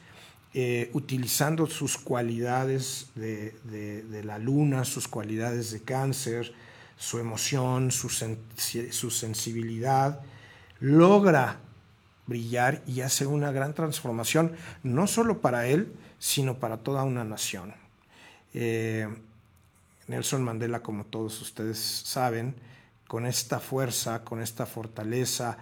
eh, 0.53 0.89
utilizando 0.93 1.65
sus 1.67 1.97
cualidades 1.97 3.07
de, 3.15 4.21
la 4.23 4.37
luna, 4.37 4.85
sus 4.85 5.07
cualidades 5.07 5.71
de 5.71 5.81
cáncer, 5.81 6.53
su 6.97 7.19
emoción, 7.19 7.91
su, 7.91 8.09
su 8.09 9.11
sensibilidad, 9.11 10.21
logra 10.79 11.59
brillar 12.31 12.81
y 12.87 13.01
hace 13.01 13.25
una 13.25 13.51
gran 13.51 13.73
transformación, 13.73 14.53
no 14.83 15.05
solo 15.05 15.41
para 15.41 15.67
él, 15.67 15.93
sino 16.17 16.57
para 16.57 16.77
toda 16.77 17.03
una 17.03 17.23
nación. 17.23 17.73
Eh, 18.53 19.07
Nelson 20.07 20.43
Mandela, 20.43 20.81
como 20.81 21.05
todos 21.05 21.41
ustedes 21.41 21.77
saben, 21.77 22.55
con 23.07 23.25
esta 23.25 23.59
fuerza, 23.59 24.23
con 24.23 24.41
esta 24.41 24.65
fortaleza, 24.65 25.57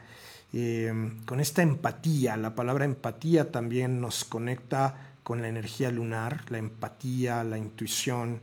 eh, 0.54 0.94
con 1.26 1.40
esta 1.40 1.62
empatía, 1.62 2.38
la 2.38 2.56
palabra 2.56 2.86
empatía 2.86 3.52
también 3.52 4.00
nos 4.00 4.24
conecta 4.24 4.96
con 5.24 5.42
la 5.42 5.48
energía 5.48 5.92
lunar, 5.92 6.44
la 6.50 6.58
empatía, 6.58 7.44
la 7.44 7.58
intuición, 7.58 8.42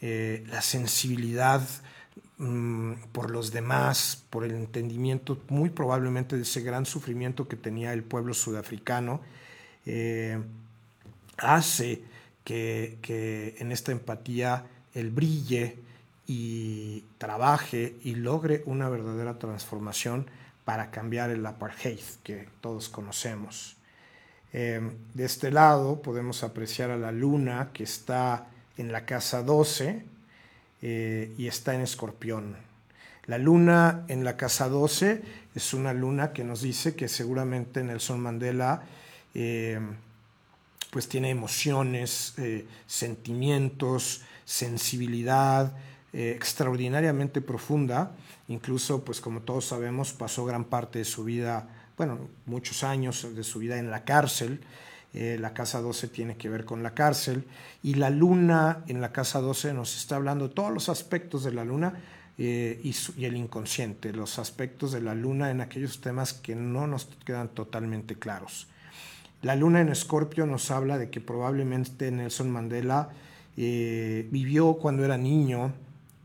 eh, 0.00 0.44
la 0.48 0.62
sensibilidad 0.62 1.62
mm, 2.38 2.92
por 3.12 3.30
los 3.30 3.52
demás, 3.52 4.24
por 4.30 4.44
el 4.44 4.52
entendimiento 4.52 5.38
muy 5.48 5.70
probablemente 5.70 6.36
de 6.36 6.42
ese 6.42 6.62
gran 6.62 6.86
sufrimiento 6.86 7.46
que 7.46 7.56
tenía 7.56 7.92
el 7.92 8.02
pueblo 8.02 8.34
sudafricano 8.34 9.20
hace 11.38 12.02
que, 12.44 13.56
en 13.58 13.72
esta 13.72 13.92
empatía 13.92 14.64
él 14.94 15.10
brille 15.10 15.78
y 16.26 17.04
trabaje 17.18 17.96
y 18.02 18.14
logre 18.14 18.62
una 18.66 18.88
verdadera 18.88 19.38
transformación 19.38 20.26
para 20.64 20.90
cambiar 20.90 21.30
el 21.30 21.44
apartheid 21.46 22.00
que 22.22 22.48
todos 22.60 22.88
conocemos. 22.88 23.76
Em, 24.52 24.92
de 25.14 25.24
este 25.24 25.50
lado 25.50 26.00
podemos 26.02 26.42
apreciar 26.42 26.90
a 26.90 26.96
la 26.96 27.12
luna 27.12 27.70
que 27.72 27.84
está 27.84 28.46
en 28.76 28.92
la 28.92 29.04
casa 29.04 29.42
12 29.42 30.04
eh, 30.82 31.34
y 31.36 31.46
está 31.46 31.74
en 31.74 31.80
escorpión. 31.80 32.56
La 33.26 33.36
luna 33.36 34.04
en 34.08 34.24
la 34.24 34.36
casa 34.36 34.68
12 34.68 35.22
es 35.54 35.74
una 35.74 35.92
luna 35.92 36.32
que 36.32 36.44
nos 36.44 36.62
dice 36.62 36.94
que 36.94 37.08
seguramente 37.08 37.84
Nelson 37.84 38.20
Mandela 38.20 38.82
em, 39.34 39.96
pues 40.90 41.08
tiene 41.08 41.28
emociones, 41.30 42.34
eh, 42.38 42.66
sentimientos, 42.86 44.22
sensibilidad 44.44 45.76
eh, 46.14 46.32
extraordinariamente 46.34 47.42
profunda. 47.42 48.12
Incluso, 48.48 49.04
pues 49.04 49.20
como 49.20 49.40
todos 49.40 49.66
sabemos, 49.66 50.14
pasó 50.14 50.46
gran 50.46 50.64
parte 50.64 51.00
de 51.00 51.04
su 51.04 51.24
vida, 51.24 51.68
bueno, 51.98 52.28
muchos 52.46 52.82
años 52.82 53.34
de 53.34 53.44
su 53.44 53.58
vida 53.58 53.78
en 53.78 53.90
la 53.90 54.04
cárcel. 54.04 54.60
Eh, 55.14 55.38
la 55.40 55.54
casa 55.54 55.80
12 55.80 56.08
tiene 56.08 56.36
que 56.36 56.48
ver 56.48 56.64
con 56.64 56.82
la 56.82 56.94
cárcel. 56.94 57.44
Y 57.82 57.94
la 57.94 58.10
luna 58.10 58.84
en 58.88 59.00
la 59.00 59.12
casa 59.12 59.40
12 59.40 59.74
nos 59.74 59.96
está 59.96 60.16
hablando 60.16 60.48
de 60.48 60.54
todos 60.54 60.72
los 60.72 60.88
aspectos 60.88 61.44
de 61.44 61.52
la 61.52 61.64
luna 61.64 61.94
y, 62.36 62.44
y, 63.16 63.24
el 63.24 63.36
inconsciente, 63.36 64.12
los 64.12 64.38
aspectos 64.38 64.92
de 64.92 65.00
la 65.00 65.14
luna 65.14 65.50
en 65.50 65.60
aquellos 65.60 66.00
temas 66.00 66.32
que 66.32 66.54
no 66.54 66.86
nos 66.86 67.06
quedan 67.24 67.48
totalmente 67.48 68.14
claros. 68.14 68.68
La 69.42 69.54
luna 69.54 69.80
en 69.80 69.88
Escorpio 69.88 70.46
nos 70.46 70.70
habla 70.70 70.98
de 70.98 71.10
que 71.10 71.20
probablemente 71.20 72.10
Nelson 72.10 72.50
Mandela 72.50 73.10
eh, 73.56 74.28
vivió 74.30 74.74
cuando 74.74 75.04
era 75.04 75.18
niño, 75.18 75.72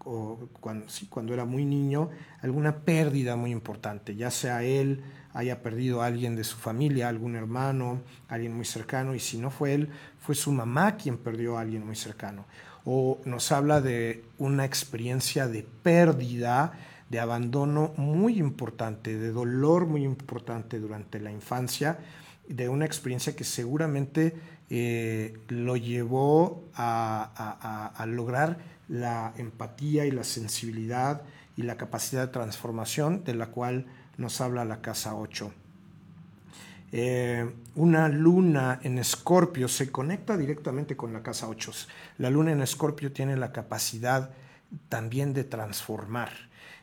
o 0.05 0.49
cuando, 0.59 0.89
sí, 0.89 1.07
cuando 1.07 1.33
era 1.33 1.45
muy 1.45 1.65
niño, 1.65 2.09
alguna 2.41 2.77
pérdida 2.77 3.35
muy 3.35 3.51
importante, 3.51 4.15
ya 4.15 4.31
sea 4.31 4.63
él 4.63 5.03
haya 5.33 5.61
perdido 5.63 6.01
a 6.01 6.05
alguien 6.05 6.35
de 6.35 6.43
su 6.43 6.57
familia, 6.57 7.09
algún 7.09 7.35
hermano, 7.35 8.01
alguien 8.27 8.55
muy 8.55 8.65
cercano, 8.65 9.15
y 9.15 9.19
si 9.19 9.37
no 9.37 9.49
fue 9.49 9.73
él, 9.73 9.89
fue 10.19 10.35
su 10.35 10.51
mamá 10.51 10.95
quien 10.95 11.17
perdió 11.17 11.57
a 11.57 11.61
alguien 11.61 11.85
muy 11.85 11.95
cercano. 11.95 12.45
O 12.85 13.19
nos 13.25 13.51
habla 13.51 13.81
de 13.81 14.23
una 14.37 14.65
experiencia 14.65 15.47
de 15.47 15.63
pérdida, 15.63 16.73
de 17.09 17.19
abandono 17.19 17.93
muy 17.97 18.37
importante, 18.37 19.17
de 19.17 19.31
dolor 19.31 19.87
muy 19.87 20.03
importante 20.03 20.79
durante 20.79 21.19
la 21.19 21.31
infancia, 21.31 21.97
de 22.47 22.69
una 22.69 22.85
experiencia 22.85 23.35
que 23.35 23.43
seguramente 23.43 24.35
eh, 24.69 25.37
lo 25.49 25.77
llevó 25.77 26.63
a, 26.75 28.05
lograr 28.07 28.57
la 28.87 29.33
empatía 29.37 30.05
y 30.05 30.11
la 30.11 30.23
sensibilidad 30.23 31.21
y 31.55 31.63
la 31.63 31.77
capacidad 31.77 32.27
de 32.27 32.33
transformación 32.33 33.23
de 33.23 33.35
la 33.35 33.47
cual 33.47 33.85
nos 34.17 34.41
habla 34.41 34.65
la 34.65 34.81
casa 34.81 35.15
8. 35.15 35.51
Eh, 36.95 37.51
una 37.75 38.07
luna 38.07 38.79
en 38.83 38.99
escorpio 38.99 39.67
se 39.67 39.91
conecta 39.91 40.37
directamente 40.37 40.95
con 40.95 41.11
la 41.11 41.23
casa 41.23 41.47
8. 41.47 41.71
La 42.19 42.29
luna 42.29 42.51
en 42.51 42.61
escorpio 42.61 43.11
tiene 43.11 43.35
la 43.35 43.51
capacidad 43.51 44.29
también 44.89 45.33
de 45.33 45.43
transformar. 45.43 46.31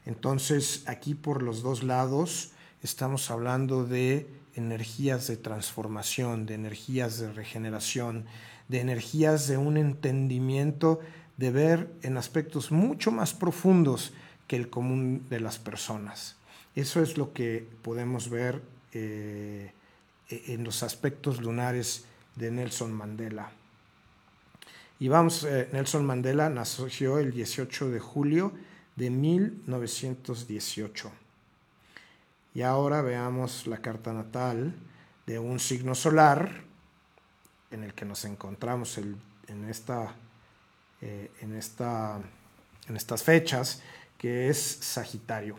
Entonces 0.07 0.83
aquí 0.89 1.15
por 1.15 1.43
los 1.43 1.63
dos 1.63 1.85
lados 1.85 2.53
estamos 2.83 3.31
hablando 3.31 3.85
de 3.85 4.27
energías 4.55 5.29
de 5.29 5.37
transformación, 5.37 6.47
de 6.47 6.55
energías 6.55 7.21
de 7.21 7.33
regeneración, 7.33 8.25
de 8.69 8.81
energías 8.81 9.47
de 9.47 9.59
un 9.59 9.77
entendimiento, 9.77 11.01
de 11.41 11.51
ver 11.51 11.91
en 12.03 12.19
aspectos 12.19 12.71
mucho 12.71 13.11
más 13.11 13.33
profundos 13.33 14.13
que 14.47 14.57
el 14.57 14.69
común 14.69 15.25
de 15.31 15.41
las 15.41 15.59
personas. 15.59 16.37
Eso 16.75 17.03
es 17.03 17.17
lo 17.17 17.33
que 17.33 17.67
podemos 17.81 18.29
ver 18.29 18.61
eh, 18.93 19.73
en 20.29 20.65
los 20.65 20.83
aspectos 20.83 21.41
lunares 21.41 22.05
de 22.37 22.51
Nelson 22.51 22.93
Mandela. 22.93 23.53
Y 24.99 25.09
vamos, 25.09 25.45
eh, 25.45 25.71
Nelson 25.73 26.05
Mandela 26.05 26.51
nació 26.51 27.19
el 27.19 27.33
18 27.33 27.89
de 27.89 28.01
julio 28.01 28.53
de 28.97 29.09
1918. 29.09 31.11
Y 32.53 32.61
ahora 32.61 33.01
veamos 33.01 33.67
la 33.67 33.79
carta 33.79 34.13
natal 34.13 34.75
de 35.25 35.39
un 35.39 35.59
signo 35.59 35.95
solar 35.95 36.65
en 37.71 37.83
el 37.83 37.95
que 37.95 38.05
nos 38.05 38.27
encontramos 38.27 38.99
en, 38.99 39.19
esta, 39.71 40.15
eh, 41.03 41.31
en, 41.41 41.57
esta, 41.57 42.21
en 42.89 42.97
estas 42.97 43.23
fechas, 43.23 43.83
que 44.19 44.49
es 44.49 44.59
Sagitario. 44.59 45.57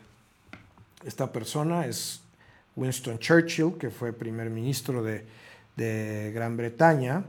Esta 1.04 1.32
persona 1.32 1.86
es 1.86 2.22
Winston 2.76 3.18
Churchill, 3.20 3.78
que 3.78 3.90
fue 3.90 4.14
primer 4.14 4.50
ministro 4.50 5.04
de, 5.04 5.26
Gran 5.76 6.58
Bretaña, 6.58 7.24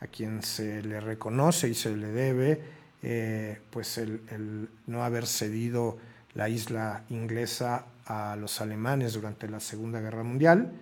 a 0.00 0.06
quien 0.06 0.42
se 0.42 0.82
le 0.82 0.98
reconoce 1.00 1.68
y 1.68 1.74
se 1.74 1.94
le 1.94 2.06
debe 2.06 2.62
eh, 3.02 3.60
pues 3.68 3.98
el 3.98 4.68
no 4.86 5.04
haber 5.04 5.26
cedido 5.26 5.98
la 6.34 6.48
isla 6.48 7.04
inglesa 7.10 7.84
a 8.06 8.36
los 8.36 8.60
alemanes 8.60 9.12
durante 9.12 9.48
la 9.48 9.60
Segunda 9.60 10.00
Guerra 10.00 10.22
Mundial. 10.22 10.72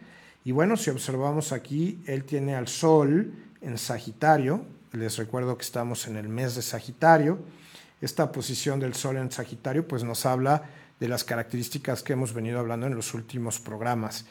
Y 0.45 0.53
bueno, 0.53 0.77
si 0.77 0.91
observamos 0.91 1.53
aquí, 1.53 2.03
él 2.07 2.25
tiene 2.25 2.55
al 2.55 2.69
Sol 2.69 3.33
en 3.61 3.79
Sagitario. 3.79 4.65
Les 4.97 5.19
recuerdo 5.19 5.59
que 5.59 5.63
estamos 5.63 6.07
en 6.07 6.17
el 6.17 6.27
mes 6.27 6.55
de 6.55 6.63
Sagitario. 6.63 7.39
Esta 8.01 8.33
posición 8.33 8.81
del 8.81 8.95
Sol 8.95 9.19
en 9.19 9.31
Sagitario 9.31 9.87
pues 9.87 10.05
nos 10.05 10.25
habla 10.25 10.63
de 10.99 11.07
las 11.07 11.23
características 11.23 12.03
que 12.03 12.15
hemos 12.15 12.33
venido 12.33 12.59
hablando 12.61 12.87
en 12.87 12.95
los 12.95 13.13
últimos 13.13 13.61
programas, 13.61 14.25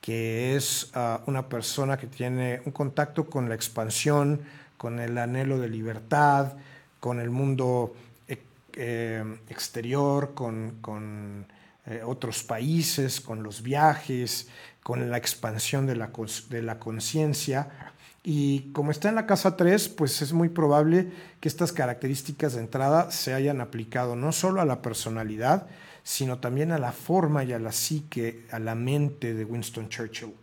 que 0.00 0.54
es 0.54 0.92
ah, 0.94 1.22
una 1.26 1.48
persona 1.48 1.96
que 1.96 2.06
tiene 2.06 2.62
un 2.64 2.70
contacto 2.70 3.28
con 3.28 3.48
la 3.48 3.56
expansión, 3.56 4.42
con 4.76 5.00
el 5.00 5.18
anhelo 5.18 5.58
de 5.58 5.68
libertad, 5.68 6.52
con 7.00 7.18
el 7.18 7.30
mundo 7.30 7.92
eh, 8.28 9.24
exterior, 9.48 10.34
con, 10.34 10.78
con 10.80 11.46
eh, 11.84 12.00
otros 12.06 12.44
países, 12.44 13.20
con 13.20 13.42
los 13.42 13.60
viajes, 13.60 14.46
con 14.84 15.10
la 15.10 15.18
expansión 15.18 15.84
de 15.84 15.96
la, 15.96 16.12
de 16.48 16.62
la 16.62 16.78
conciencia. 16.78 17.92
Y 18.24 18.70
como 18.72 18.92
está 18.92 19.08
en 19.08 19.16
la 19.16 19.26
casa 19.26 19.56
3, 19.56 19.88
pues 19.88 20.22
es 20.22 20.32
muy 20.32 20.48
probable 20.48 21.08
que 21.40 21.48
estas 21.48 21.72
características 21.72 22.54
de 22.54 22.60
entrada 22.60 23.10
se 23.10 23.34
hayan 23.34 23.60
aplicado 23.60 24.14
no 24.14 24.30
solo 24.30 24.60
a 24.60 24.64
la 24.64 24.80
personalidad, 24.80 25.66
sino 26.04 26.38
también 26.38 26.70
a 26.70 26.78
la 26.78 26.92
forma 26.92 27.42
y 27.42 27.52
a 27.52 27.58
la 27.58 27.72
psique, 27.72 28.44
a 28.52 28.58
la 28.58 28.74
mente 28.74 29.34
de 29.34 29.44
Winston 29.44 29.88
Churchill. 29.88 30.34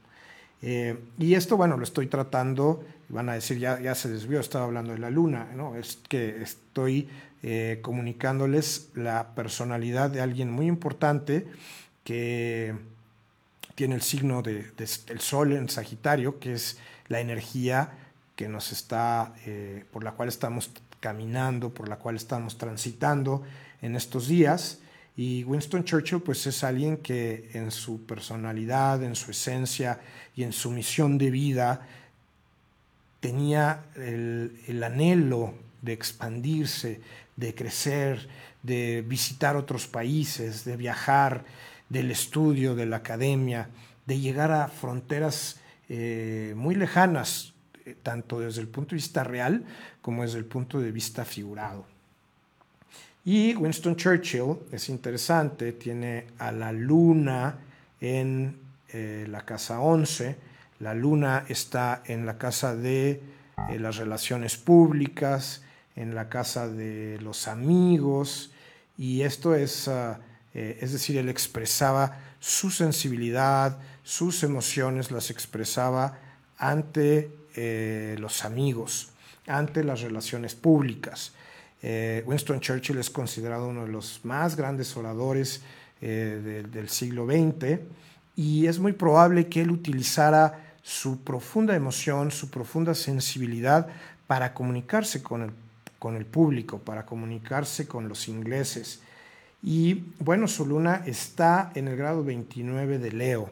Eh, 0.62 0.98
y 1.18 1.36
esto, 1.36 1.56
bueno, 1.56 1.78
lo 1.78 1.84
estoy 1.84 2.08
tratando, 2.08 2.84
van 3.08 3.30
a 3.30 3.34
decir, 3.34 3.60
ya, 3.60 3.80
ya 3.80 3.96
se 3.96 4.10
desvió, 4.10 4.42
estaba 4.42 4.66
hablando 4.66 4.92
de 4.92 5.00
la 5.00 5.10
luna, 5.10 5.48
¿no? 5.56 5.76
Es 5.76 6.00
que 6.10 6.42
estoy 6.42 7.08
eh, 7.44 7.80
comunicándoles 7.82 8.90
la 8.94 9.34
personalidad 9.36 10.10
de 10.10 10.20
alguien 10.20 10.52
muy 10.52 10.68
importante 10.68 11.48
que 12.04 12.76
tiene 13.80 13.96
el 13.96 14.02
signo 14.02 14.42
del 14.42 15.20
Sol 15.22 15.54
en 15.54 15.70
Sagitario, 15.70 16.38
que 16.38 16.52
es 16.52 16.80
la 17.08 17.22
energía 17.22 17.90
que 18.36 18.50
nos 18.50 18.74
está, 18.74 19.34
eh, 19.46 19.86
por 19.90 20.04
la 20.04 20.12
cual 20.12 20.28
estamos 20.28 20.70
caminando, 21.00 21.74
por 21.74 21.88
la 21.88 21.96
cual 21.96 22.18
estamos 22.18 22.58
transitando 22.58 23.42
en 23.82 23.96
estos 23.96 24.28
días. 24.28 24.80
Y 25.16 25.46
Winston 25.46 25.86
Churchill, 25.86 26.20
pues 26.20 26.46
es 26.46 26.62
alguien 26.66 26.98
que 26.98 27.52
en 27.54 27.72
su 27.72 28.06
personalidad, 28.06 29.02
en 29.02 29.16
su 29.16 29.32
esencia 29.32 30.02
y 30.36 30.44
en 30.44 30.52
su 30.52 30.72
misión 30.72 31.18
de 31.18 31.32
vida 31.32 31.88
tenía 33.22 33.86
el, 33.96 34.84
anhelo 34.84 35.54
de 35.82 35.94
expandirse, 35.94 37.00
de 37.38 37.56
crecer, 37.56 38.28
de 38.62 39.06
visitar 39.08 39.56
otros 39.56 39.88
países, 39.88 40.66
de 40.66 40.76
viajar, 40.76 41.46
del 41.90 42.12
estudio, 42.12 42.76
de 42.76 42.86
la 42.86 42.98
academia, 42.98 43.70
de 44.06 44.20
llegar 44.20 44.52
a 44.52 44.68
fronteras 44.68 45.60
eh, 45.90 46.54
muy 46.56 46.76
lejanas, 46.76 47.54
eh, 47.86 47.96
tanto 48.02 48.40
desde 48.40 48.62
el 48.62 48.68
punto 48.68 48.92
de 48.92 48.98
vista 48.98 49.24
real 49.24 49.66
como 50.02 50.24
desde 50.24 50.38
el 50.38 50.46
punto 50.46 50.80
de 50.80 50.92
vista 50.92 51.26
figurado. 51.26 51.86
Y 53.26 53.56
Winston 53.56 53.96
Churchill, 53.96 54.56
es 54.72 54.90
interesante, 54.90 55.74
tiene 55.74 56.28
a 56.38 56.52
la 56.52 56.72
luna 56.72 57.58
en 58.00 58.58
eh, 58.94 59.28
la 59.30 59.46
casa 59.46 59.82
11, 59.82 60.36
la 60.80 60.94
luna 60.94 61.46
está 61.50 62.02
en 62.06 62.26
la 62.26 62.38
casa 62.38 62.76
de 62.76 63.22
las 63.78 63.98
relaciones 63.98 64.56
públicas, 64.56 65.64
en 65.96 66.16
la 66.16 66.30
casa 66.30 66.70
de 66.70 67.20
los 67.22 67.50
amigos, 67.50 68.52
y 68.98 69.22
esto 69.22 69.56
es, 69.56 69.88
ah, 69.88 70.20
eh, 70.54 70.80
es 70.82 70.92
decir, 70.92 71.18
él 71.18 71.30
expresaba 71.30 72.20
su 72.40 72.70
sensibilidad, 72.72 73.78
sus 74.04 74.44
emociones, 74.44 75.12
las 75.12 75.30
expresaba 75.30 76.18
ante 76.58 77.32
los 78.18 78.46
amigos, 78.46 79.10
ante 79.48 79.84
las 79.84 80.00
relaciones 80.00 80.56
públicas. 80.56 81.34
Eh, 81.82 82.24
Winston 82.26 82.60
Churchill 82.60 82.98
es 82.98 83.10
considerado 83.10 83.68
uno 83.68 83.86
de 83.86 83.92
los 83.92 84.20
más 84.24 84.56
grandes 84.56 84.96
oradores 84.98 85.62
eh, 86.02 86.66
del 86.72 86.90
siglo 86.90 87.26
XX 87.26 87.80
y 88.36 88.68
es 88.68 88.80
muy 88.80 88.94
probable 88.94 89.48
que 89.48 89.62
él 89.62 89.72
utilizara 89.72 90.76
su 90.82 91.24
profunda 91.24 91.76
emoción, 91.76 92.32
su 92.32 92.50
profunda 92.50 92.94
sensibilidad 92.96 93.88
para 94.28 94.54
comunicarse 94.54 95.24
con 95.24 96.16
el 96.16 96.26
público, 96.26 96.80
para 96.80 97.06
comunicarse 97.06 97.88
con 97.88 98.10
los 98.10 98.28
ingleses. 98.28 99.02
Y 99.62 100.06
bueno, 100.20 100.48
su 100.48 100.66
luna 100.66 101.04
está 101.06 101.72
en 101.76 101.88
el 101.88 101.98
grado 101.98 102.24
29 102.24 103.00
de 103.00 103.12
Leo. 103.12 103.52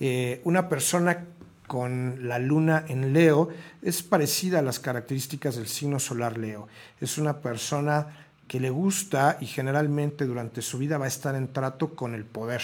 Eh, 0.00 0.40
una 0.44 0.68
persona 0.68 1.26
con 1.66 2.28
la 2.28 2.38
luna 2.38 2.84
en 2.88 3.12
Leo 3.12 3.48
es 3.82 4.02
parecida 4.02 4.58
a 4.58 4.62
las 4.62 4.80
características 4.80 5.56
del 5.56 5.66
signo 5.66 5.98
solar 5.98 6.38
Leo. 6.38 6.68
Es 7.00 7.18
una 7.18 7.40
persona 7.40 8.06
que 8.48 8.60
le 8.60 8.70
gusta 8.70 9.38
y 9.40 9.46
generalmente 9.46 10.26
durante 10.26 10.62
su 10.62 10.78
vida 10.78 10.98
va 10.98 11.06
a 11.06 11.08
estar 11.08 11.34
en 11.34 11.52
trato 11.52 11.94
con 11.94 12.14
el 12.14 12.24
poder, 12.24 12.62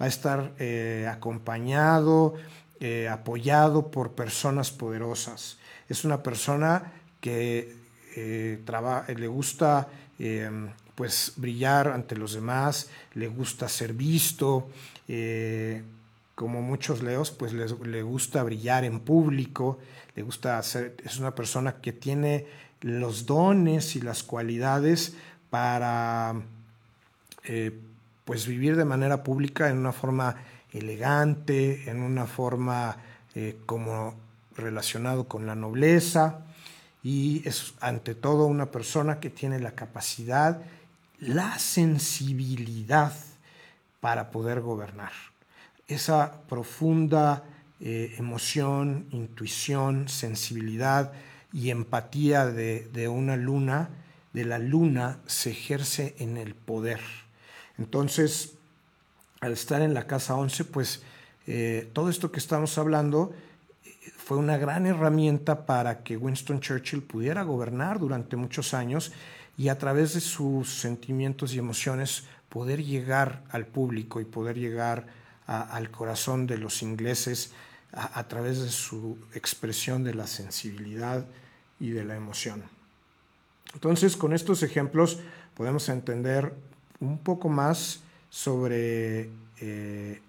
va 0.00 0.06
a 0.06 0.08
estar 0.08 0.52
eh, 0.58 1.08
acompañado, 1.10 2.34
eh, 2.80 3.08
apoyado 3.08 3.90
por 3.90 4.12
personas 4.12 4.70
poderosas. 4.70 5.58
Es 5.88 6.04
una 6.04 6.22
persona 6.22 6.92
que 7.20 7.76
eh, 8.14 8.60
le 9.16 9.26
gusta 9.26 9.88
pues 10.98 11.34
brillar 11.36 11.86
ante 11.86 12.16
los 12.16 12.32
demás, 12.32 12.90
le 13.14 13.28
gusta 13.28 13.68
ser 13.68 13.92
visto, 13.92 14.68
como 16.34 16.60
muchos 16.60 17.04
leos, 17.04 17.30
pues 17.30 17.52
le 17.52 18.02
gusta 18.02 18.42
brillar 18.42 18.82
en 18.82 18.98
público, 18.98 19.78
le 20.16 20.24
gusta 20.24 20.58
es 20.58 21.18
una 21.20 21.36
persona 21.36 21.76
que 21.80 21.92
tiene 21.92 22.46
los 22.80 23.26
dones 23.26 23.94
y 23.94 24.00
las 24.00 24.24
cualidades 24.24 25.14
para 25.50 26.34
eh, 27.44 27.78
pues 28.24 28.48
vivir 28.48 28.74
de 28.74 28.84
manera 28.84 29.22
pública 29.22 29.70
en 29.70 29.78
una 29.78 29.92
forma 29.92 30.34
elegante, 30.72 31.88
en 31.88 32.02
una 32.02 32.26
forma 32.26 32.96
eh, 33.36 33.56
como 33.64 34.16
relacionado 34.56 35.28
con 35.28 35.46
la 35.46 35.54
nobleza 35.54 36.40
y 37.04 37.46
es 37.48 37.74
ante 37.80 38.16
todo 38.16 38.46
una 38.46 38.72
persona 38.72 39.20
que 39.20 39.30
tiene 39.30 39.60
la 39.60 39.72
capacidad, 39.72 40.60
la 41.20 41.58
sensibilidad 41.58 43.12
para 44.00 44.30
poder 44.30 44.60
gobernar 44.60 45.12
esa 45.88 46.42
profunda 46.48 47.44
eh, 47.80 48.14
emoción, 48.18 49.06
intuición, 49.10 50.08
sensibilidad 50.08 51.12
y 51.52 51.70
empatía 51.70 52.46
de, 52.46 53.08
una 53.08 53.36
luna, 53.36 53.88
de 54.34 54.44
la 54.44 54.58
luna, 54.58 55.18
se 55.26 55.50
ejerce 55.50 56.14
en 56.18 56.36
el 56.36 56.54
poder. 56.54 57.00
Entonces, 57.78 58.54
al 59.40 59.52
estar 59.52 59.80
en 59.80 59.94
la 59.94 60.06
casa 60.06 60.34
11, 60.34 60.64
pues 60.66 61.02
eh, 61.46 61.88
todo 61.94 62.10
esto 62.10 62.30
que 62.30 62.38
estamos 62.38 62.76
hablando 62.76 63.32
eh, 63.84 63.90
fue 64.16 64.36
una 64.36 64.58
gran 64.58 64.84
herramienta 64.84 65.64
para 65.64 66.02
que 66.02 66.18
Winston 66.18 66.60
Churchill 66.60 67.02
pudiera 67.02 67.42
gobernar 67.44 67.98
durante 67.98 68.36
muchos 68.36 68.74
años 68.74 69.12
y 69.58 69.68
a 69.68 69.76
través 69.76 70.14
de 70.14 70.20
sus 70.20 70.72
sentimientos 70.80 71.52
y 71.52 71.58
emociones 71.58 72.24
poder 72.48 72.82
llegar 72.82 73.42
al 73.50 73.66
público 73.66 74.20
y 74.20 74.24
poder 74.24 74.56
llegar 74.56 75.06
al 75.46 75.90
corazón 75.90 76.46
de 76.46 76.58
los 76.58 76.82
ingleses 76.82 77.52
a, 77.92 78.28
través 78.28 78.60
de 78.60 78.68
su 78.68 79.18
expresión 79.34 80.04
de 80.04 80.14
la 80.14 80.26
sensibilidad 80.26 81.26
y 81.80 81.90
de 81.90 82.04
la 82.04 82.14
emoción. 82.14 82.62
Entonces, 83.74 84.16
con 84.16 84.32
estos 84.32 84.62
ejemplos 84.62 85.20
podemos 85.54 85.88
entender 85.88 86.54
un 87.00 87.18
poco 87.18 87.48
más 87.48 88.00
sobre, 88.30 89.30
eh, 89.60 90.20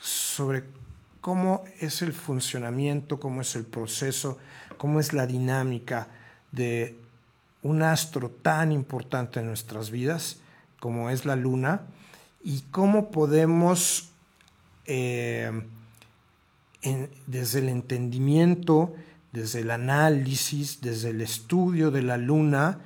sobre 0.00 0.64
cómo 1.20 1.62
es 1.78 2.02
el 2.02 2.12
funcionamiento, 2.12 3.20
cómo 3.20 3.42
es 3.42 3.54
el 3.54 3.64
proceso, 3.64 4.38
cómo 4.78 4.98
es 4.98 5.12
la 5.12 5.26
dinámica 5.26 6.08
de 6.52 6.96
un 7.62 7.82
astro 7.82 8.30
tan 8.30 8.72
importante 8.72 9.40
en 9.40 9.46
nuestras 9.46 9.90
vidas 9.90 10.38
como 10.80 11.10
es 11.10 11.24
la 11.24 11.36
luna 11.36 11.82
y 12.42 12.62
cómo 12.70 13.10
podemos, 13.10 14.10
eh, 14.86 15.50
desde 17.26 17.58
el 17.58 17.68
entendimiento, 17.68 18.94
desde 19.32 19.60
el 19.60 19.70
análisis, 19.70 20.80
desde 20.80 21.10
el 21.10 21.20
estudio 21.20 21.90
de 21.90 22.02
la 22.02 22.16
luna, 22.16 22.78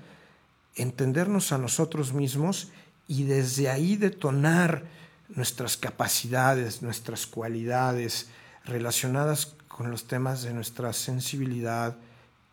entendernos 0.75 1.53
a 1.53 1.59
nosotros 1.59 2.13
mismos 2.13 2.73
y 3.07 3.25
desde 3.25 3.69
ahí 3.69 3.97
detonar 3.97 4.85
nuestras 5.29 5.77
capacidades, 5.77 6.83
nuestras 6.83 7.27
cualidades 7.27 8.29
relacionadas 8.65 9.55
con 9.69 9.91
los 9.91 10.07
temas 10.07 10.43
de 10.43 10.53
nuestra 10.55 10.93
sensibilidad, 10.93 11.97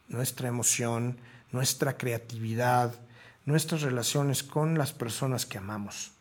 nuestra 0.07 0.47
emoción, 0.47 1.17
nuestra 1.51 1.97
creatividad, 1.97 2.93
nuestras 3.45 3.81
relaciones 3.81 4.43
con 4.43 4.77
las 4.77 4.93
personas 4.93 5.45
que 5.45 5.57
amamos. 5.57 6.11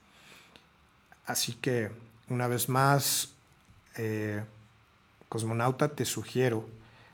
Así 1.26 1.54
que, 1.54 1.90
una 2.28 2.46
vez 2.46 2.68
más, 2.68 3.34
eh, 3.96 4.42
cosmonauta, 5.28 5.88
te 5.88 6.04
sugiero 6.04 6.68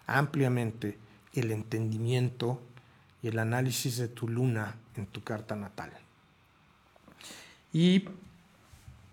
ampliamente 0.06 0.98
el 1.32 1.50
entendimiento 1.50 2.60
y 3.22 3.28
el 3.28 3.38
análisis 3.38 3.96
de 3.96 4.08
tu 4.08 4.28
luna 4.28 4.76
en 4.96 5.06
tu 5.06 5.24
carta 5.24 5.56
natal. 5.56 5.90
Y 7.72 8.04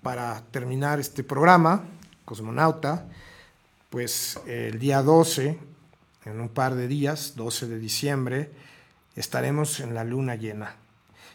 para 0.03 0.41
terminar 0.51 0.99
este 0.99 1.23
programa, 1.23 1.83
cosmonauta, 2.25 3.07
pues 3.89 4.39
el 4.45 4.77
día 4.79 5.01
12, 5.01 5.57
en 6.25 6.39
un 6.39 6.49
par 6.49 6.75
de 6.75 6.87
días, 6.87 7.33
12 7.35 7.67
de 7.67 7.79
diciembre, 7.79 8.51
estaremos 9.15 9.79
en 9.79 9.93
la 9.93 10.03
luna 10.03 10.35
llena. 10.35 10.75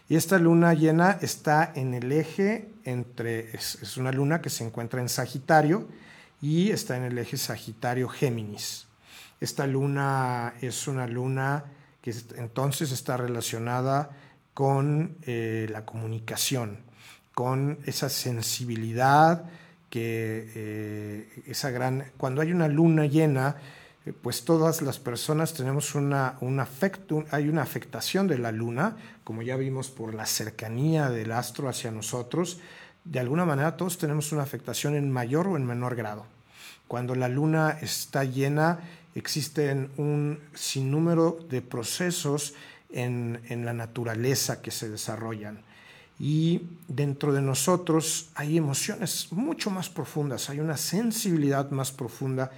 Y 0.08 0.16
esta 0.16 0.38
luna 0.38 0.72
llena 0.74 1.18
está 1.20 1.72
en 1.74 1.94
el 1.94 2.12
eje 2.12 2.68
entre, 2.84 3.56
es, 3.56 3.96
una 3.96 4.12
luna 4.12 4.40
que 4.40 4.50
se 4.50 4.64
encuentra 4.64 5.00
en 5.00 5.08
Sagitario 5.08 5.88
y 6.40 6.70
está 6.70 6.96
en 6.96 7.04
el 7.04 7.18
eje 7.18 7.36
Sagitario-Géminis. 7.36 8.86
Esta 9.40 9.66
luna 9.66 10.54
es 10.60 10.86
una 10.86 11.06
luna 11.06 11.64
que 12.02 12.14
entonces 12.36 12.92
está 12.92 13.16
relacionada 13.16 14.10
con 14.54 15.16
eh, 15.22 15.66
la 15.70 15.84
comunicación, 15.84 16.78
con 17.34 17.78
esa 17.84 18.08
sensibilidad 18.08 19.44
que 19.90 20.52
eh, 20.54 21.42
esa 21.46 21.70
gran 21.70 22.12
cuando 22.16 22.40
hay 22.42 22.52
una 22.52 22.68
luna 22.68 23.06
llena 23.06 23.56
pues 24.12 24.44
todas 24.44 24.82
las 24.82 24.98
personas 24.98 25.54
tenemos 25.54 25.94
una, 25.94 26.36
un 26.40 26.60
afecto, 26.60 27.24
hay 27.30 27.48
una 27.48 27.62
afectación 27.62 28.28
de 28.28 28.38
la 28.38 28.52
luna, 28.52 28.96
como 29.24 29.42
ya 29.42 29.56
vimos 29.56 29.90
por 29.90 30.14
la 30.14 30.26
cercanía 30.26 31.10
del 31.10 31.32
astro 31.32 31.68
hacia 31.68 31.90
nosotros, 31.90 32.60
de 33.04 33.20
alguna 33.20 33.44
manera 33.44 33.76
todos 33.76 33.98
tenemos 33.98 34.30
una 34.32 34.42
afectación 34.42 34.94
en 34.94 35.10
mayor 35.10 35.48
o 35.48 35.56
en 35.56 35.66
menor 35.66 35.96
grado. 35.96 36.26
Cuando 36.86 37.16
la 37.16 37.28
luna 37.28 37.78
está 37.80 38.22
llena, 38.22 38.78
existen 39.16 39.90
un 39.96 40.38
sinnúmero 40.54 41.38
de 41.48 41.62
procesos 41.62 42.54
en, 42.90 43.40
en 43.48 43.64
la 43.64 43.72
naturaleza 43.72 44.62
que 44.62 44.70
se 44.70 44.88
desarrollan. 44.88 45.62
Y 46.18 46.62
dentro 46.86 47.32
de 47.32 47.42
nosotros 47.42 48.30
hay 48.36 48.56
emociones 48.56 49.32
mucho 49.32 49.70
más 49.70 49.88
profundas, 49.88 50.48
hay 50.48 50.60
una 50.60 50.76
sensibilidad 50.76 51.70
más 51.70 51.90
profunda 51.90 52.52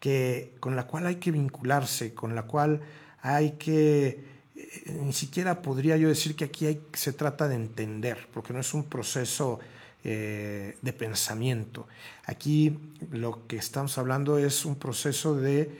que, 0.00 0.54
con 0.58 0.74
la 0.74 0.86
cual 0.86 1.06
hay 1.06 1.16
que 1.16 1.30
vincularse, 1.30 2.14
con 2.14 2.34
la 2.34 2.42
cual 2.42 2.80
hay 3.22 3.52
que, 3.52 4.24
eh, 4.56 4.98
ni 5.02 5.12
siquiera 5.12 5.62
podría 5.62 5.96
yo 5.96 6.08
decir 6.08 6.34
que 6.34 6.46
aquí 6.46 6.80
se 6.92 7.12
trata 7.12 7.46
de 7.46 7.54
entender, 7.54 8.26
porque 8.32 8.52
no 8.52 8.60
es 8.60 8.74
un 8.74 8.84
proceso 8.84 9.60
eh, 10.02 10.78
de 10.80 10.92
pensamiento. 10.94 11.86
Aquí 12.24 12.78
lo 13.10 13.46
que 13.46 13.56
estamos 13.56 13.98
hablando 13.98 14.38
es 14.38 14.64
un 14.64 14.76
proceso 14.76 15.36
de 15.36 15.70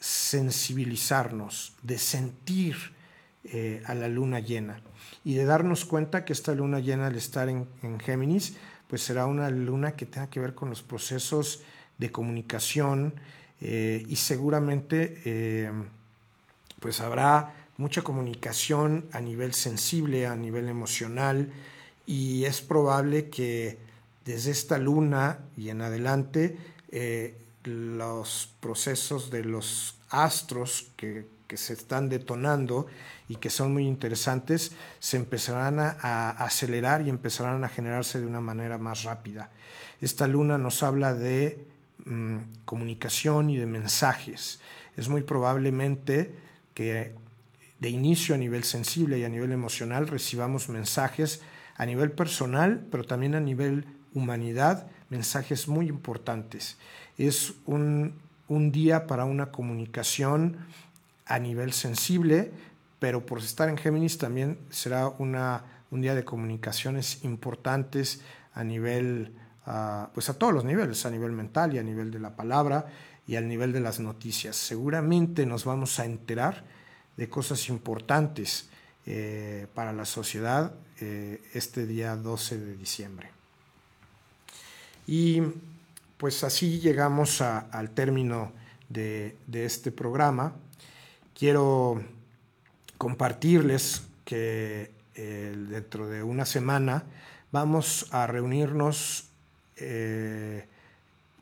sensibilizarnos, 0.00 1.74
de 1.82 1.98
sentir 1.98 2.76
eh, 3.44 3.82
a 3.86 3.94
la 3.94 4.08
luna 4.08 4.40
llena 4.40 4.80
y 5.24 5.34
de 5.34 5.44
darnos 5.44 5.84
cuenta 5.84 6.24
que 6.24 6.32
esta 6.32 6.54
luna 6.54 6.80
llena 6.80 7.06
al 7.06 7.16
estar 7.16 7.48
en, 7.48 7.66
Géminis, 8.00 8.56
pues 8.88 9.02
será 9.02 9.26
una 9.26 9.48
luna 9.50 9.92
que 9.92 10.04
tenga 10.04 10.28
que 10.28 10.40
ver 10.40 10.54
con 10.54 10.68
los 10.68 10.82
procesos 10.82 11.62
de 11.98 12.10
comunicación 12.10 13.14
eh, 13.64 14.04
y 14.08 14.16
seguramente 14.16 15.22
eh, 15.24 15.72
pues 16.80 17.00
habrá 17.00 17.54
mucha 17.78 18.02
comunicación 18.02 19.06
a 19.12 19.20
nivel 19.20 19.54
sensible, 19.54 20.26
a 20.26 20.36
nivel 20.36 20.68
emocional 20.68 21.50
y 22.06 22.44
es 22.44 22.60
probable 22.60 23.30
que 23.30 23.78
desde 24.26 24.50
esta 24.50 24.76
luna 24.76 25.38
y 25.56 25.70
en 25.70 25.80
adelante 25.80 26.58
eh, 26.92 27.34
los 27.64 28.50
procesos 28.60 29.30
de 29.30 29.44
los 29.44 29.96
astros 30.10 30.90
que, 30.96 31.26
que 31.48 31.56
se 31.56 31.72
están 31.72 32.10
detonando 32.10 32.86
y 33.28 33.36
que 33.36 33.50
son 33.50 33.72
muy 33.72 33.86
interesantes, 33.86 34.72
se 34.98 35.16
empezarán 35.16 35.78
a, 35.78 36.30
acelerar 36.30 37.02
y 37.02 37.08
empezarán 37.08 37.64
a 37.64 37.68
generarse 37.68 38.20
de 38.20 38.26
una 38.26 38.40
manera 38.40 38.78
más 38.78 39.04
rápida. 39.04 39.50
Esta 40.00 40.26
luna 40.26 40.58
nos 40.58 40.82
habla 40.82 41.14
de 41.14 41.58
mm, 42.04 42.38
comunicación 42.64 43.50
y 43.50 43.56
de 43.56 43.66
mensajes. 43.66 44.60
Es 44.96 45.08
muy 45.08 45.22
probablemente 45.22 46.34
que 46.74 47.14
de 47.80 47.88
inicio 47.90 48.34
a 48.34 48.38
nivel 48.38 48.64
sensible 48.64 49.18
y 49.18 49.24
a 49.24 49.28
nivel 49.28 49.52
emocional 49.52 50.08
recibamos 50.08 50.68
mensajes 50.68 51.42
a 51.76 51.86
nivel 51.86 52.12
personal, 52.12 52.86
pero 52.90 53.04
también 53.04 53.34
a 53.34 53.40
nivel 53.40 53.84
humanidad, 54.14 54.86
mensajes 55.10 55.68
muy 55.68 55.88
importantes. 55.88 56.78
Es 57.18 57.54
un, 57.66 58.14
un 58.48 58.72
día 58.72 59.06
para 59.06 59.24
una 59.24 59.50
comunicación 59.50 60.58
a 61.26 61.38
nivel 61.38 61.72
sensible, 61.72 62.52
pero 62.98 63.26
por 63.26 63.38
estar 63.38 63.68
en 63.68 63.76
Géminis 63.76 64.18
también 64.18 64.58
será 64.70 65.08
una, 65.08 65.64
un 65.90 66.00
día 66.00 66.14
de 66.14 66.24
comunicaciones 66.24 67.24
importantes 67.24 68.20
a 68.54 68.64
nivel, 68.64 69.32
uh, 69.66 70.06
pues 70.12 70.28
a 70.28 70.38
todos 70.38 70.52
los 70.52 70.64
niveles, 70.64 71.04
a 71.06 71.10
nivel 71.10 71.32
mental 71.32 71.74
y 71.74 71.78
a 71.78 71.82
nivel 71.82 72.10
de 72.10 72.18
la 72.18 72.36
palabra 72.36 72.86
y 73.26 73.36
al 73.36 73.48
nivel 73.48 73.72
de 73.72 73.80
las 73.80 74.00
noticias. 74.00 74.56
Seguramente 74.56 75.46
nos 75.46 75.64
vamos 75.64 75.98
a 75.98 76.04
enterar 76.04 76.64
de 77.16 77.28
cosas 77.28 77.68
importantes 77.68 78.68
eh, 79.06 79.66
para 79.74 79.92
la 79.92 80.04
sociedad 80.04 80.74
eh, 81.00 81.42
este 81.52 81.86
día 81.86 82.16
12 82.16 82.58
de 82.58 82.76
diciembre. 82.76 83.30
Y 85.06 85.42
pues 86.16 86.44
así 86.44 86.80
llegamos 86.80 87.40
a, 87.40 87.58
al 87.58 87.90
término 87.90 88.52
de, 88.88 89.36
de 89.46 89.66
este 89.66 89.92
programa. 89.92 90.54
Quiero 91.34 92.02
compartirles 92.98 94.02
que 94.24 94.92
eh, 95.14 95.54
dentro 95.68 96.08
de 96.08 96.22
una 96.22 96.46
semana 96.46 97.04
vamos 97.52 98.06
a 98.10 98.26
reunirnos 98.26 99.28
eh, 99.76 100.66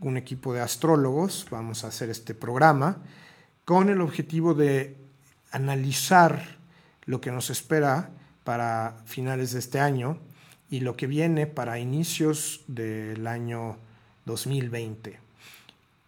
un 0.00 0.16
equipo 0.16 0.52
de 0.52 0.60
astrólogos, 0.60 1.46
vamos 1.50 1.84
a 1.84 1.88
hacer 1.88 2.10
este 2.10 2.34
programa 2.34 2.98
con 3.64 3.88
el 3.88 4.00
objetivo 4.00 4.54
de 4.54 4.96
analizar 5.50 6.58
lo 7.04 7.20
que 7.20 7.30
nos 7.30 7.50
espera 7.50 8.10
para 8.44 8.96
finales 9.04 9.52
de 9.52 9.60
este 9.60 9.80
año 9.80 10.18
y 10.70 10.80
lo 10.80 10.96
que 10.96 11.06
viene 11.06 11.46
para 11.46 11.78
inicios 11.78 12.62
del 12.66 13.26
año 13.26 13.76
2020. 14.24 15.20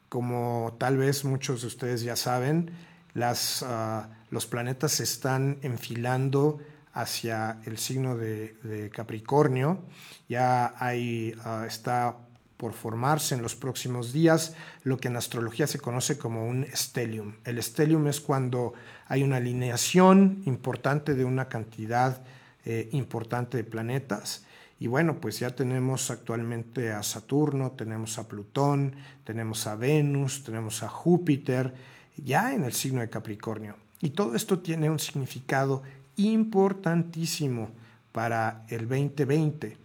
Como 0.09 0.75
tal 0.79 0.97
vez 0.97 1.25
muchos 1.25 1.61
de 1.61 1.67
ustedes 1.69 2.03
ya 2.03 2.17
saben, 2.17 2.71
las, 3.13 3.63
uh, 3.63 4.07
los 4.31 4.47
planetas 4.47 4.93
se 4.93 5.05
están 5.05 5.59
enfilando 5.63 6.59
hacia 6.95 7.59
el 7.67 7.77
signo 7.77 8.17
de, 8.17 8.91
Capricornio. 8.95 9.83
Ya 10.29 10.75
uh, 10.81 11.65
está 11.65 12.17
por 12.57 12.73
formarse 12.73 13.35
en 13.35 13.43
los 13.43 13.57
próximos 13.57 14.13
días 14.13 14.55
lo 14.85 14.97
que 14.97 15.09
en 15.09 15.17
astrología 15.17 15.67
se 15.67 15.81
conoce 15.81 16.17
como 16.17 16.47
un 16.47 16.67
stellium. 16.73 17.35
El 17.45 17.63
stellium 17.63 18.07
es 18.07 18.21
cuando 18.21 18.73
hay 19.07 19.23
una 19.23 19.37
alineación 19.37 20.43
importante 20.47 21.15
de 21.15 21.25
una 21.25 21.49
cantidad 21.49 22.23
eh, 22.65 22.89
importante 22.93 23.57
de 23.59 23.65
planetas. 23.65 24.47
Y 24.79 24.87
bueno, 24.87 25.21
pues 25.21 25.39
ya 25.41 25.51
tenemos 25.51 26.11
actualmente 26.11 26.93
a 26.93 27.03
Saturno, 27.03 27.73
tenemos 27.73 28.19
a 28.19 28.29
Plutón, 28.29 28.95
tenemos 29.25 29.67
a 29.67 29.77
Venus, 29.77 30.45
tenemos 30.45 30.83
a 30.83 30.89
Júpiter, 30.89 31.75
ya 32.17 32.55
en 32.55 32.65
el 32.65 32.73
signo 32.73 33.01
de 33.01 33.11
Capricornio. 33.11 33.77
Y 34.01 34.11
todo 34.11 34.35
esto 34.35 34.59
tiene 34.61 34.91
un 34.91 34.99
significado 34.99 35.83
importantísimo 36.17 37.71
para 38.13 38.65
el 38.69 38.89
2020. 38.89 39.77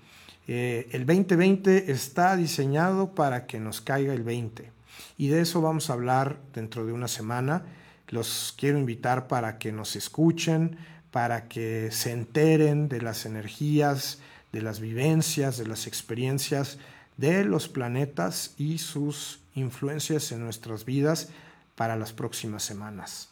Eh, 0.48 0.90
el 0.92 1.06
2020 1.06 1.92
está 1.92 2.36
diseñado 2.36 3.14
para 3.14 3.46
que 3.46 3.60
nos 3.60 3.82
caiga 3.82 4.14
el 4.14 4.24
20. 4.24 4.72
Y 5.18 5.28
de 5.28 5.42
eso 5.42 5.62
vamos 5.62 5.90
a 5.90 5.94
hablar 5.94 6.40
dentro 6.54 6.86
de 6.86 6.94
una 6.94 7.08
semana. 7.08 7.64
Los 8.08 8.54
quiero 8.58 8.78
invitar 8.80 9.28
para 9.28 9.58
que 9.58 9.72
nos 9.72 9.96
escuchen, 9.96 10.78
para 11.12 11.48
que 11.48 11.90
se 11.92 12.12
enteren 12.12 12.90
de 12.90 13.02
las 13.02 13.26
energías, 13.26 14.20
de 14.52 14.62
las 14.62 14.80
vivencias, 14.80 15.58
de 15.58 15.68
las 15.68 15.88
experiencias 15.88 16.78
de 17.20 17.44
los 17.44 17.68
planetas 17.68 18.54
y 18.58 18.78
sus 18.78 19.42
influencias 19.54 20.32
en 20.32 20.40
nuestras 20.40 20.86
vidas 20.86 21.28
para 21.76 21.98
las 21.98 22.14
próximas 22.14 22.64
semanas. 22.64 23.28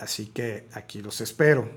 Así 0.00 0.26
que 0.26 0.68
aquí 0.72 1.02
los 1.02 1.20
espero. 1.20 1.68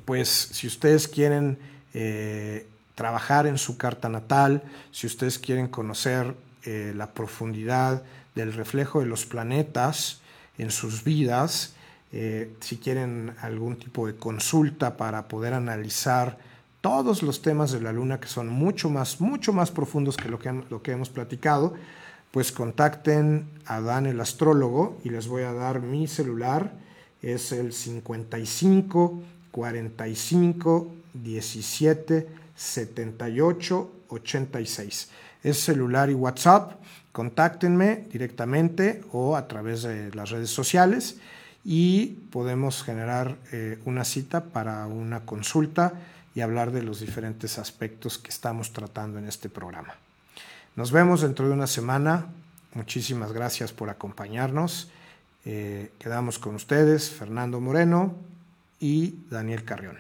pues 0.05 0.29
si 0.29 0.67
ustedes 0.67 1.09
quieren 1.09 1.59
eh, 1.95 2.67
trabajar 2.95 3.47
en 3.47 3.59
su 3.59 3.77
carta 3.77 4.09
natal, 4.09 4.63
si 4.91 5.07
ustedes 5.07 5.39
quieren 5.39 5.69
conocer 5.69 6.35
eh, 6.65 6.93
la 6.97 7.13
profundidad 7.13 8.03
del 8.35 8.53
reflejo 8.53 9.01
de 9.01 9.07
los 9.07 9.27
planetas 9.27 10.21
en 10.59 10.71
sus 10.71 11.05
vidas, 11.05 11.75
si 12.61 12.79
quieren 12.79 13.35
algún 13.43 13.77
tipo 13.77 14.07
de 14.07 14.17
consulta 14.17 14.97
para 14.97 15.29
poder 15.29 15.53
analizar 15.53 16.39
todos 16.81 17.23
los 17.23 17.43
temas 17.43 17.73
de 17.73 17.81
la 17.81 17.93
luna 17.93 18.21
que 18.21 18.29
son 18.29 18.49
mucho 18.49 18.89
más, 18.89 19.21
mucho 19.21 19.53
más 19.53 19.71
profundos 19.71 20.17
que 20.17 20.29
lo 20.29 20.39
que, 20.39 20.63
lo 20.71 20.83
que 20.83 20.93
hemos 20.93 21.11
platicado, 21.11 21.75
pues 22.31 22.53
contacten 22.53 23.49
a 23.67 23.81
Dan 23.81 24.07
el 24.07 24.21
astrólogo 24.21 24.99
y 25.05 25.11
les 25.11 25.29
voy 25.29 25.43
a 25.43 25.53
dar 25.53 25.81
mi 25.81 26.07
celular. 26.07 26.73
Es 27.21 27.53
el 27.53 27.73
55 27.73 29.21
45 29.59 30.95
17 31.15 32.29
78 32.55 33.91
86. 34.09 35.09
Es 35.43 35.61
celular 35.61 36.11
y 36.11 36.15
WhatsApp. 36.15 36.75
Contáctenme 37.11 38.07
directamente 38.13 39.03
o 39.11 39.35
a 39.35 39.49
través 39.49 39.83
de 39.83 40.15
las 40.15 40.31
redes 40.31 40.51
sociales 40.51 41.17
y 41.65 42.07
podemos 42.31 42.85
generar 42.85 43.37
eh, 43.51 43.81
una 43.85 44.05
cita 44.05 44.45
para 44.45 44.87
una 44.87 45.27
consulta 45.27 45.95
y 46.37 46.41
hablar 46.41 46.71
de 46.71 46.85
los 46.85 47.01
diferentes 47.01 47.59
aspectos 47.59 48.17
que 48.17 48.31
estamos 48.31 48.73
tratando 48.73 49.19
en 49.19 49.27
este 49.27 49.49
programa. 49.49 49.95
Nos 50.77 50.93
vemos 50.93 51.23
dentro 51.23 51.49
de 51.49 51.55
una 51.55 51.67
semana. 51.67 52.27
Muchísimas 52.75 53.33
gracias 53.33 53.73
por 53.73 53.91
acompañarnos. 53.91 54.89
Eh, 55.45 55.91
quedamos 55.99 56.39
con 56.39 56.55
ustedes, 56.55 57.11
Fernando 57.11 57.61
Moreno 57.61 58.15
y 58.81 59.27
Daniel 59.31 59.65
Carrión. 59.65 59.99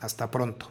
Hasta 0.00 0.30
pronto. 0.30 0.70